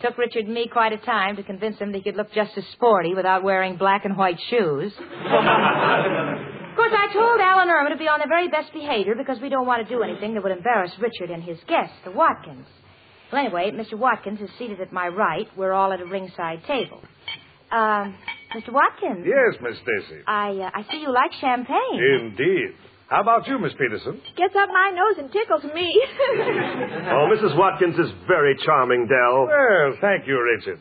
Took 0.00 0.16
Richard 0.16 0.46
and 0.46 0.54
me 0.54 0.70
quite 0.72 0.94
a 0.94 0.98
time 0.98 1.36
to 1.36 1.42
convince 1.42 1.76
him 1.76 1.92
that 1.92 1.98
he 1.98 2.04
could 2.04 2.16
look 2.16 2.32
just 2.32 2.56
as 2.56 2.64
sporty 2.72 3.14
without 3.14 3.42
wearing 3.42 3.76
black 3.76 4.06
and 4.06 4.16
white 4.16 4.40
shoes. 4.48 4.90
Of 7.08 7.12
course, 7.14 7.24
I 7.24 7.28
told 7.28 7.40
Al 7.40 7.60
and 7.60 7.70
Irma 7.70 7.90
to 7.90 7.96
be 7.96 8.08
on 8.08 8.18
their 8.20 8.28
very 8.28 8.48
best 8.48 8.72
behavior 8.72 9.14
because 9.16 9.40
we 9.40 9.48
don't 9.48 9.66
want 9.66 9.86
to 9.86 9.88
do 9.88 10.02
anything 10.02 10.34
that 10.34 10.42
would 10.42 10.52
embarrass 10.52 10.92
Richard 11.00 11.30
and 11.30 11.42
his 11.42 11.58
guests, 11.68 11.94
the 12.04 12.10
Watkins. 12.10 12.66
Well, 13.32 13.44
anyway, 13.44 13.70
Mr. 13.72 13.98
Watkins 13.98 14.40
is 14.40 14.48
seated 14.58 14.80
at 14.80 14.92
my 14.92 15.08
right. 15.08 15.46
We're 15.56 15.72
all 15.72 15.92
at 15.92 16.00
a 16.00 16.06
ringside 16.06 16.64
table. 16.66 17.00
Um, 17.70 18.14
Mr. 18.54 18.72
Watkins. 18.72 19.26
Yes, 19.26 19.60
Miss 19.60 19.76
Stacy. 19.76 20.22
I 20.26 20.50
uh, 20.50 20.70
I 20.72 20.82
see 20.90 20.98
you 21.00 21.12
like 21.12 21.32
champagne. 21.40 22.00
Indeed. 22.20 22.72
How 23.08 23.20
about 23.22 23.46
you, 23.46 23.58
Miss 23.58 23.72
Peterson? 23.72 24.20
Gets 24.36 24.54
up 24.56 24.68
my 24.68 24.92
nose 24.92 25.16
and 25.18 25.32
tickles 25.32 25.64
me. 25.74 25.88
Oh, 27.08 27.26
Mrs. 27.32 27.56
Watkins 27.56 27.98
is 27.98 28.12
very 28.26 28.54
charming, 28.64 29.06
Dell. 29.08 29.46
Well, 29.46 29.94
thank 30.00 30.26
you, 30.26 30.38
Richard. 30.42 30.78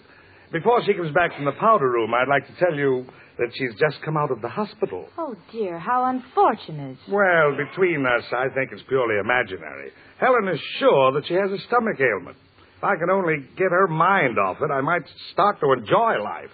Before 0.52 0.82
she 0.86 0.94
comes 0.94 1.14
back 1.14 1.34
from 1.36 1.46
the 1.46 1.54
powder 1.54 1.90
room, 1.90 2.14
I'd 2.14 2.28
like 2.28 2.46
to 2.48 2.54
tell 2.60 2.76
you 2.78 3.06
that 3.38 3.50
she's 3.54 3.72
just 3.80 4.02
come 4.04 4.18
out 4.18 4.32
of 4.32 4.42
the 4.42 4.50
hospital. 4.50 5.08
Oh 5.18 5.36
dear, 5.52 5.78
how 5.80 6.06
unfortunate. 6.06 6.98
Well, 7.10 7.56
between 7.56 8.06
us, 8.06 8.24
I 8.32 8.50
think 8.54 8.72
it's 8.72 8.82
purely 8.88 9.20
imaginary. 9.20 9.92
Helen 10.20 10.48
is 10.48 10.60
sure 10.80 11.12
that 11.14 11.28
she 11.28 11.36
has 11.36 11.52
a 11.52 11.60
stomach 11.68 12.00
ailment. 12.00 12.38
If 12.78 12.84
I 12.84 12.96
can 12.96 13.10
only 13.10 13.38
get 13.58 13.72
her 13.72 13.88
mind 13.88 14.38
off 14.40 14.58
it, 14.62 14.72
I 14.72 14.82
might 14.82 15.04
start 15.34 15.60
to 15.62 15.72
enjoy 15.74 16.22
life. 16.22 16.52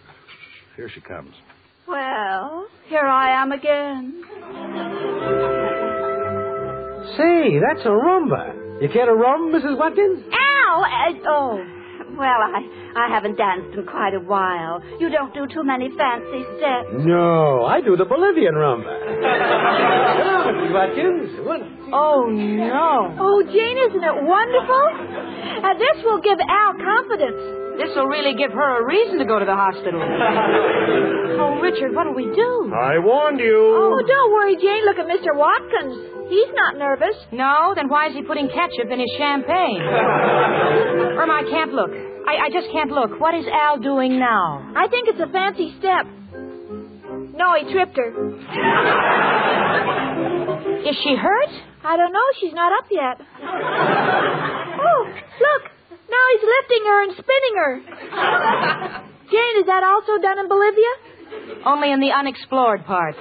Here 0.76 0.90
she 0.94 1.02
comes. 1.02 1.34
well, 1.88 2.66
here 2.88 3.06
I 3.06 3.42
am 3.42 3.52
again. 3.52 4.24
Say, 7.18 7.60
that's 7.60 7.86
a 7.86 7.90
rumba. 7.90 8.82
You 8.82 8.90
care 8.90 9.06
to 9.06 9.14
rum, 9.14 9.52
Mrs. 9.54 9.78
Watkins? 9.78 10.24
Ow! 10.34 10.84
Uh, 10.84 11.14
oh. 11.28 11.83
Well, 12.18 12.40
I, 12.46 12.62
I 12.96 13.08
haven't 13.10 13.38
danced 13.38 13.76
in 13.78 13.86
quite 13.86 14.14
a 14.14 14.20
while. 14.20 14.82
You 15.00 15.10
don't 15.10 15.34
do 15.34 15.48
too 15.48 15.64
many 15.64 15.90
fancy 15.98 16.46
steps. 16.58 16.90
No, 17.06 17.66
I 17.66 17.82
do 17.82 17.96
the 17.98 18.06
Bolivian 18.06 18.54
rumba. 18.54 18.94
Come 18.94 20.28
on, 20.30 20.54
Mrs. 20.54 20.74
Watkins. 20.74 21.48
One, 21.48 21.62
Oh 21.94 22.26
no. 22.30 23.14
Oh, 23.20 23.44
Jane, 23.44 23.78
isn't 23.90 24.04
it 24.04 24.18
wonderful? 24.26 24.86
Uh, 25.64 25.74
this 25.78 26.04
will 26.04 26.22
give 26.22 26.38
Al 26.42 26.74
confidence. 26.74 27.63
This 27.78 27.90
will 27.96 28.08
really 28.08 28.36
give 28.38 28.52
her 28.52 28.82
a 28.82 28.86
reason 28.86 29.18
to 29.20 29.26
go 29.26 29.40
to 29.40 29.46
the 29.46 29.56
hospital. 29.56 30.00
oh, 31.42 31.60
Richard, 31.62 31.94
what'll 31.96 32.14
we 32.14 32.26
do? 32.26 32.72
I 32.74 33.00
warned 33.00 33.40
you. 33.40 33.58
Oh, 33.58 34.02
don't 34.06 34.32
worry, 34.32 34.56
Jane. 34.58 34.86
Look 34.86 35.00
at 35.00 35.08
Mr. 35.10 35.34
Watkins. 35.34 36.30
He's 36.30 36.54
not 36.54 36.78
nervous. 36.78 37.16
No? 37.32 37.74
Then 37.76 37.90
why 37.90 38.08
is 38.08 38.14
he 38.14 38.22
putting 38.22 38.48
ketchup 38.48 38.90
in 38.92 39.00
his 39.00 39.12
champagne? 39.18 39.82
Irma, 41.20 41.34
I 41.34 41.44
can't 41.50 41.74
look. 41.74 41.92
I, 41.92 42.48
I 42.48 42.50
just 42.54 42.72
can't 42.72 42.92
look. 42.92 43.20
What 43.20 43.34
is 43.36 43.46
Al 43.52 43.80
doing 43.80 44.20
now? 44.20 44.72
I 44.76 44.88
think 44.88 45.10
it's 45.10 45.20
a 45.20 45.28
fancy 45.32 45.76
step. 45.80 46.06
No, 47.36 47.56
he 47.60 47.72
tripped 47.74 47.98
her. 47.98 48.10
Is 50.88 50.96
she 51.04 51.16
hurt? 51.16 51.50
I 51.84 51.98
don't 51.98 52.14
know. 52.14 52.28
She's 52.40 52.54
not 52.54 52.72
up 52.72 52.86
yet. 52.92 53.20
Oh, 54.86 55.06
look. 55.08 55.73
Now 56.24 56.30
he's 56.40 56.48
lifting 56.48 56.84
her 56.88 57.04
and 57.04 57.12
spinning 57.14 57.56
her. 57.58 57.82
Jane, 59.32 59.56
is 59.60 59.66
that 59.66 59.84
also 59.84 60.22
done 60.22 60.40
in 60.40 60.48
Bolivia? 60.48 60.94
Only 61.66 61.92
in 61.92 62.00
the 62.00 62.12
unexplored 62.12 62.86
part. 62.86 63.16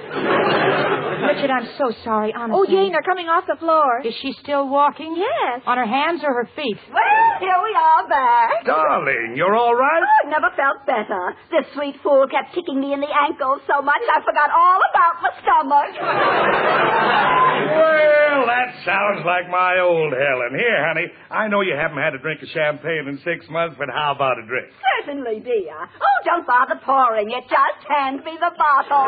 Richard, 1.23 1.51
I'm 1.51 1.67
so 1.77 1.91
sorry, 2.03 2.33
honestly. 2.35 2.59
Oh, 2.59 2.65
Jane, 2.67 2.91
they're 2.91 3.01
coming 3.07 3.27
off 3.27 3.45
the 3.47 3.55
floor. 3.59 4.01
Is 4.03 4.13
she 4.21 4.33
still 4.43 4.67
walking? 4.67 5.15
Yes. 5.15 5.61
On 5.65 5.77
her 5.77 5.85
hands 5.87 6.21
or 6.23 6.33
her 6.33 6.49
feet? 6.55 6.77
Well, 6.91 7.29
here 7.39 7.59
we 7.63 7.71
are 7.73 8.03
back. 8.09 8.65
Darling, 8.65 9.33
you're 9.35 9.55
all 9.55 9.75
right? 9.75 10.03
Oh, 10.03 10.27
I've 10.27 10.31
never 10.31 10.51
felt 10.55 10.85
better. 10.85 11.33
This 11.51 11.65
sweet 11.73 11.95
fool 12.03 12.27
kept 12.27 12.53
kicking 12.53 12.79
me 12.79 12.93
in 12.93 12.99
the 12.99 13.09
ankles 13.09 13.61
so 13.67 13.81
much 13.81 14.01
I 14.11 14.19
forgot 14.23 14.49
all 14.51 14.79
about 14.83 15.13
my 15.23 15.31
stomach. 15.39 15.91
Well, 17.63 18.45
that 18.47 18.69
sounds 18.83 19.23
like 19.25 19.47
my 19.49 19.79
old 19.79 20.11
Helen. 20.11 20.53
Here, 20.59 20.79
honey, 20.87 21.07
I 21.31 21.47
know 21.47 21.61
you 21.61 21.75
haven't 21.75 21.97
had 22.03 22.13
a 22.13 22.19
drink 22.19 22.41
of 22.43 22.49
champagne 22.49 23.07
in 23.07 23.17
six 23.23 23.47
months, 23.49 23.75
but 23.79 23.87
how 23.89 24.11
about 24.15 24.37
a 24.39 24.45
drink? 24.45 24.67
Certainly, 25.05 25.39
dear. 25.41 25.77
Oh, 25.87 26.17
don't 26.25 26.45
bother 26.45 26.75
pouring 26.83 27.31
it. 27.31 27.43
Just 27.47 27.87
hand 27.87 28.23
me 28.25 28.37
the 28.39 28.51
bottle. 28.57 29.07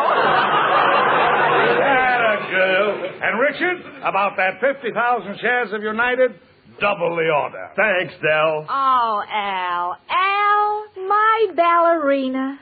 That 2.05 2.21
a 2.21 2.37
girl. 2.51 3.09
And 3.23 3.39
Richard, 3.39 3.81
about 4.03 4.37
that 4.37 4.61
50,000 4.61 5.39
shares 5.41 5.73
of 5.73 5.81
United, 5.81 6.35
double 6.79 7.15
the 7.15 7.29
order. 7.33 7.71
Thanks, 7.75 8.13
Dell. 8.21 8.65
Oh, 8.69 9.23
Al. 9.25 9.97
Al, 10.07 10.85
my 11.07 11.47
ballerina. 11.55 12.59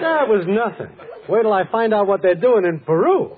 That 0.00 0.26
was 0.28 0.46
nothing. 0.48 0.90
Wait 1.28 1.42
till 1.42 1.52
I 1.52 1.62
find 1.70 1.94
out 1.94 2.08
what 2.08 2.22
they're 2.22 2.34
doing 2.34 2.64
in 2.64 2.80
Peru. 2.80 3.36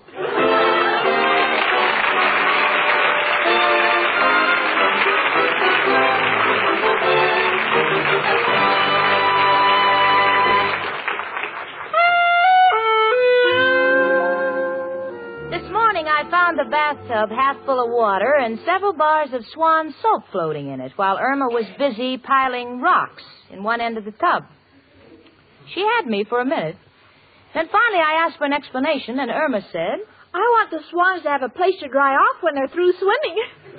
Bathtub 16.83 17.31
half 17.31 17.57
full 17.65 17.81
of 17.85 17.91
water 17.91 18.35
and 18.41 18.59
several 18.67 18.93
bars 18.93 19.29
of 19.33 19.45
swan 19.55 19.95
soap 20.03 20.25
floating 20.33 20.69
in 20.69 20.81
it 20.81 20.91
while 20.97 21.17
Irma 21.17 21.47
was 21.47 21.65
busy 21.79 22.19
piling 22.19 22.81
rocks 22.81 23.23
in 23.53 23.63
one 23.63 23.81
end 23.81 23.97
of 23.99 24.05
the 24.05 24.11
tub. 24.11 24.43
She 25.73 25.81
had 25.81 26.07
me 26.09 26.25
for 26.29 26.41
a 26.41 26.45
minute. 26.45 26.77
Then 27.55 27.69
finally 27.71 28.03
I 28.03 28.27
asked 28.27 28.39
for 28.39 28.47
an 28.47 28.53
explanation 28.53 29.21
and 29.21 29.31
Irma 29.31 29.61
said, 29.71 30.01
I 30.35 30.39
want 30.39 30.71
the 30.71 30.81
swans 30.91 31.23
to 31.23 31.29
have 31.29 31.43
a 31.43 31.49
place 31.51 31.75
to 31.83 31.89
dry 31.89 32.15
off 32.15 32.43
when 32.43 32.57
they're 32.57 32.67
through 32.67 32.93
swimming. 32.99 33.37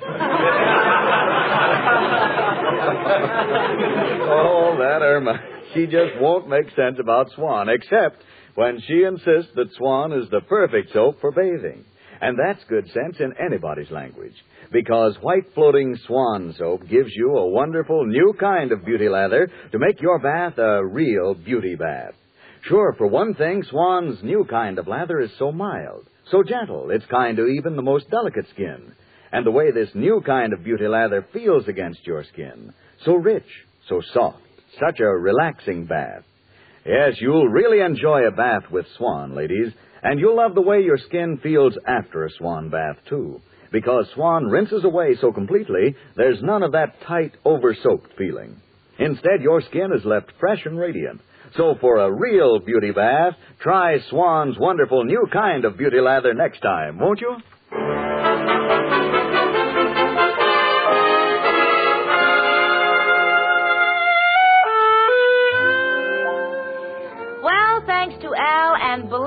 oh, 4.32 4.76
that 4.78 5.02
Irma. 5.02 5.40
She 5.74 5.86
just 5.86 6.18
won't 6.20 6.48
make 6.48 6.70
sense 6.76 6.98
about 7.00 7.32
Swan, 7.34 7.68
except 7.68 8.22
when 8.54 8.80
she 8.86 9.02
insists 9.02 9.50
that 9.56 9.74
Swan 9.76 10.12
is 10.12 10.30
the 10.30 10.40
perfect 10.42 10.92
soap 10.92 11.20
for 11.20 11.32
bathing. 11.32 11.84
And 12.24 12.38
that's 12.38 12.64
good 12.70 12.86
sense 12.86 13.16
in 13.20 13.34
anybody's 13.38 13.90
language. 13.90 14.32
Because 14.72 15.14
white 15.20 15.52
floating 15.54 15.94
Swan 16.06 16.54
soap 16.58 16.88
gives 16.88 17.10
you 17.14 17.36
a 17.36 17.50
wonderful 17.50 18.06
new 18.06 18.32
kind 18.40 18.72
of 18.72 18.82
beauty 18.82 19.10
lather 19.10 19.50
to 19.72 19.78
make 19.78 20.00
your 20.00 20.18
bath 20.18 20.56
a 20.56 20.82
real 20.86 21.34
beauty 21.34 21.74
bath. 21.74 22.14
Sure, 22.62 22.94
for 22.96 23.08
one 23.08 23.34
thing, 23.34 23.62
Swan's 23.68 24.22
new 24.22 24.46
kind 24.48 24.78
of 24.78 24.88
lather 24.88 25.20
is 25.20 25.32
so 25.38 25.52
mild, 25.52 26.08
so 26.30 26.42
gentle, 26.42 26.90
it's 26.90 27.04
kind 27.10 27.36
to 27.36 27.46
even 27.46 27.76
the 27.76 27.82
most 27.82 28.08
delicate 28.10 28.46
skin. 28.54 28.94
And 29.30 29.44
the 29.44 29.50
way 29.50 29.70
this 29.70 29.90
new 29.94 30.22
kind 30.24 30.54
of 30.54 30.64
beauty 30.64 30.88
lather 30.88 31.26
feels 31.34 31.68
against 31.68 32.06
your 32.06 32.24
skin, 32.32 32.72
so 33.04 33.16
rich, 33.16 33.44
so 33.90 34.00
soft, 34.14 34.40
such 34.80 34.98
a 35.00 35.04
relaxing 35.04 35.84
bath. 35.84 36.22
Yes, 36.86 37.16
you'll 37.20 37.48
really 37.48 37.80
enjoy 37.80 38.26
a 38.26 38.30
bath 38.30 38.70
with 38.70 38.86
Swan, 38.96 39.34
ladies, 39.34 39.74
and 40.04 40.20
you'll 40.20 40.36
love 40.36 40.54
the 40.54 40.60
way 40.60 40.82
your 40.82 40.98
skin 40.98 41.40
feels 41.42 41.76
after 41.86 42.24
a 42.24 42.30
Swan 42.38 42.70
bath, 42.70 42.98
too. 43.08 43.40
Because 43.72 44.06
Swan 44.14 44.44
rinses 44.44 44.84
away 44.84 45.16
so 45.20 45.32
completely, 45.32 45.96
there's 46.14 46.40
none 46.42 46.62
of 46.62 46.72
that 46.72 47.00
tight, 47.08 47.32
over-soaked 47.44 48.16
feeling. 48.16 48.60
Instead, 48.98 49.42
your 49.42 49.60
skin 49.62 49.90
is 49.92 50.04
left 50.04 50.30
fresh 50.38 50.60
and 50.64 50.78
radiant. 50.78 51.20
So 51.56 51.74
for 51.80 51.98
a 51.98 52.12
real 52.12 52.60
beauty 52.60 52.92
bath, 52.92 53.34
try 53.60 53.98
Swan's 54.10 54.56
wonderful 54.58 55.04
new 55.04 55.26
kind 55.32 55.64
of 55.64 55.76
beauty 55.76 56.00
lather 56.00 56.34
next 56.34 56.60
time, 56.60 56.98
won't 56.98 57.20
you? 57.20 58.83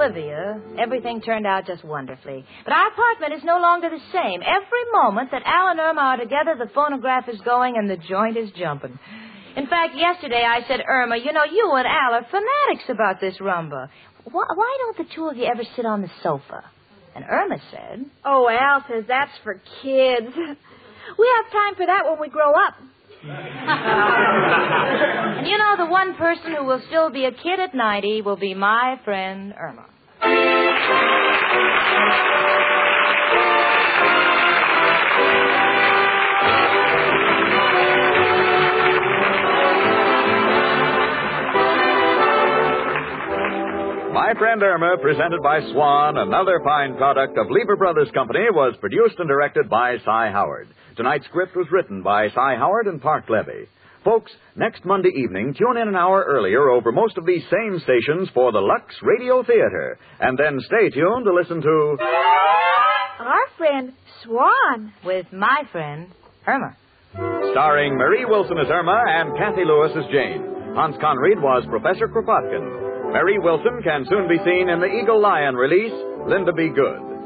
And 0.08 0.16
Bolivia, 0.16 0.62
everything 0.80 1.22
turned 1.22 1.46
out 1.46 1.68
just 1.68 1.84
wonderfully. 1.84 2.46
But 2.64 2.74
our 2.74 2.88
apartment 2.88 3.34
is 3.34 3.44
no 3.44 3.60
longer 3.60 3.90
the 3.90 4.00
same. 4.12 4.42
Every 4.42 4.86
moment 4.94 5.32
that 5.32 5.44
Al 5.46 5.70
and 5.70 5.80
Irma 5.80 6.02
are 6.02 6.18
together, 6.18 6.56
the 6.58 6.70
phonograph 6.74 7.30
is 7.30 7.40
going 7.42 7.78
and 7.78 7.88
the 7.90 7.98
joint 7.98 8.38
is 8.38 8.50
jumping. 8.58 8.98
In 9.56 9.68
fact, 9.68 9.96
yesterday 9.96 10.44
I 10.48 10.62
said, 10.68 10.82
Irma, 10.88 11.18
you 11.18 11.34
know, 11.34 11.44
you 11.46 11.72
and 11.76 11.88
Al 11.88 12.14
are 12.14 12.26
fanatics 12.30 12.90
about 12.90 13.20
this 13.20 13.38
rumba. 13.40 13.90
Why, 14.32 14.44
why 14.54 14.78
don't 14.80 14.98
the 14.98 15.06
two 15.16 15.28
of 15.28 15.38
you 15.38 15.46
ever 15.46 15.64
sit 15.76 15.86
on 15.86 16.02
the 16.02 16.10
sofa? 16.22 16.64
And 17.16 17.26
Irma 17.28 17.58
said, 17.72 18.06
Oh, 18.24 18.48
Al 18.48 18.86
says 18.88 19.06
that's 19.08 19.32
for 19.44 19.60
kids. 19.82 20.36
We 21.18 21.26
have 21.38 21.50
time 21.54 21.76
for 21.76 21.86
that 21.86 22.04
when 22.04 22.20
we 22.20 22.28
grow 22.28 22.52
up. 22.52 22.74
and 23.24 23.34
you 25.48 25.58
know, 25.58 25.78
the 25.78 25.87
one 25.98 26.14
person 26.14 26.54
who 26.56 26.64
will 26.64 26.82
still 26.88 27.10
be 27.10 27.26
a 27.26 27.32
kid 27.32 27.60
at 27.60 27.74
90 27.74 28.22
will 28.22 28.36
be 28.36 28.54
my 28.54 29.00
friend 29.04 29.52
Irma. 29.58 29.86
My 44.14 44.34
Friend 44.38 44.62
Irma, 44.62 44.98
presented 45.02 45.42
by 45.42 45.62
Swan, 45.72 46.18
another 46.18 46.62
fine 46.64 46.96
product 46.98 47.38
of 47.40 47.50
Lever 47.50 47.76
Brothers 47.76 48.10
Company, 48.14 48.46
was 48.52 48.76
produced 48.80 49.16
and 49.18 49.28
directed 49.28 49.68
by 49.68 49.98
Cy 50.06 50.30
Howard. 50.32 50.68
Tonight's 50.96 51.26
script 51.26 51.56
was 51.56 51.66
written 51.72 52.04
by 52.04 52.28
Cy 52.36 52.56
Howard 52.56 52.86
and 52.86 53.02
Parke 53.02 53.30
Levy. 53.30 53.68
Folks, 54.08 54.32
next 54.56 54.86
Monday 54.86 55.12
evening, 55.18 55.54
tune 55.54 55.76
in 55.76 55.90
an 55.90 55.96
hour 55.98 56.24
earlier 56.26 56.70
over 56.70 56.94
most 56.94 57.18
of 57.18 57.26
these 57.26 57.44
same 57.52 57.78
stations 57.84 58.30
for 58.34 58.54
the 58.54 58.62
Lux 58.62 58.96
Radio 59.02 59.44
Theater. 59.44 60.00
And 60.22 60.40
then 60.40 60.62
stay 60.62 60.90
tuned 60.96 61.26
to 61.26 61.34
listen 61.34 61.60
to. 61.60 61.98
Our 63.20 63.48
friend 63.58 63.92
Swan. 64.24 64.94
With 65.04 65.26
my 65.34 65.64
friend 65.74 66.08
Irma. 66.48 66.78
Starring 67.52 67.98
Marie 67.98 68.24
Wilson 68.24 68.58
as 68.60 68.72
Irma 68.72 68.96
and 69.10 69.38
Cathy 69.38 69.66
Lewis 69.66 69.92
as 69.98 70.10
Jane. 70.10 70.40
Hans 70.74 70.96
Conried 71.02 71.42
was 71.42 71.66
Professor 71.68 72.08
Kropotkin. 72.08 73.12
Marie 73.12 73.40
Wilson 73.40 73.82
can 73.84 74.06
soon 74.08 74.30
be 74.30 74.38
seen 74.46 74.70
in 74.70 74.80
the 74.80 74.88
Eagle 74.88 75.22
Lion 75.22 75.56
release, 75.56 75.92
Linda 76.30 76.54
Be 76.54 76.70
Good. 76.70 77.17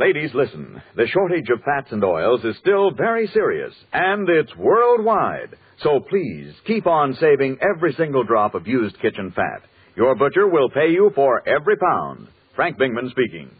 Ladies, 0.00 0.30
listen. 0.32 0.80
The 0.96 1.06
shortage 1.08 1.50
of 1.50 1.60
fats 1.62 1.92
and 1.92 2.02
oils 2.02 2.42
is 2.42 2.56
still 2.56 2.90
very 2.90 3.26
serious, 3.34 3.74
and 3.92 4.26
it's 4.30 4.56
worldwide. 4.56 5.54
So 5.82 6.00
please 6.00 6.54
keep 6.66 6.86
on 6.86 7.12
saving 7.20 7.58
every 7.60 7.92
single 7.92 8.24
drop 8.24 8.54
of 8.54 8.66
used 8.66 8.98
kitchen 9.02 9.30
fat. 9.36 9.60
Your 9.96 10.14
butcher 10.14 10.48
will 10.48 10.70
pay 10.70 10.88
you 10.88 11.10
for 11.14 11.46
every 11.46 11.76
pound. 11.76 12.28
Frank 12.56 12.78
Bingman 12.78 13.10
speaking. 13.10 13.50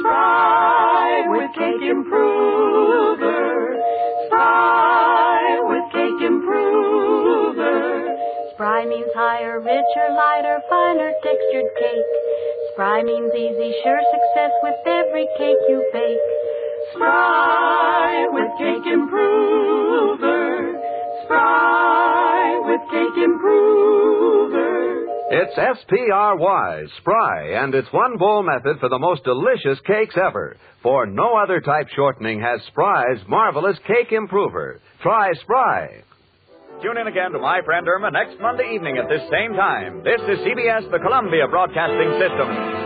Spry 0.00 1.24
with 1.28 1.50
Cake 1.58 1.82
Improver. 1.90 3.76
Spry 4.26 5.60
with 5.64 5.92
Cake 5.92 6.26
Improver. 6.26 8.16
Spry 8.54 8.86
means 8.86 9.10
higher, 9.14 9.60
richer, 9.60 10.14
lighter, 10.16 10.62
finer 10.70 11.12
textured 11.22 11.70
cake. 11.78 12.53
Spry 12.74 13.04
means 13.04 13.32
easy, 13.32 13.72
sure 13.84 14.00
success 14.10 14.50
with 14.64 14.74
every 14.84 15.28
cake 15.38 15.62
you 15.68 15.88
bake. 15.92 16.18
Spry 16.92 18.26
with 18.32 18.50
Cake 18.58 18.92
Improver. 18.92 20.82
Spry 21.24 22.60
with 22.64 22.80
Cake 22.90 23.22
Improver. 23.22 25.06
It's 25.30 25.56
S-P-R-Y, 25.56 26.82
Spry, 26.98 27.62
and 27.62 27.72
it's 27.76 27.92
one 27.92 28.16
bowl 28.18 28.42
method 28.42 28.80
for 28.80 28.88
the 28.88 28.98
most 28.98 29.22
delicious 29.22 29.78
cakes 29.86 30.16
ever. 30.16 30.56
For 30.82 31.06
no 31.06 31.36
other 31.36 31.60
type 31.60 31.86
shortening 31.94 32.40
has 32.40 32.60
Spry's 32.66 33.20
marvelous 33.28 33.78
cake 33.86 34.10
improver. 34.10 34.80
Try 35.00 35.32
Spry. 35.34 36.02
Tune 36.82 36.98
in 36.98 37.06
again 37.06 37.32
to 37.32 37.38
My 37.38 37.60
Friend 37.64 37.86
Irma 37.88 38.10
next 38.10 38.40
Monday 38.40 38.72
evening 38.74 38.98
at 38.98 39.08
this 39.08 39.22
same 39.30 39.54
time. 39.54 40.02
This 40.04 40.20
is 40.28 40.38
CBS, 40.44 40.90
the 40.90 40.98
Columbia 40.98 41.48
Broadcasting 41.48 42.12
System. 42.20 42.83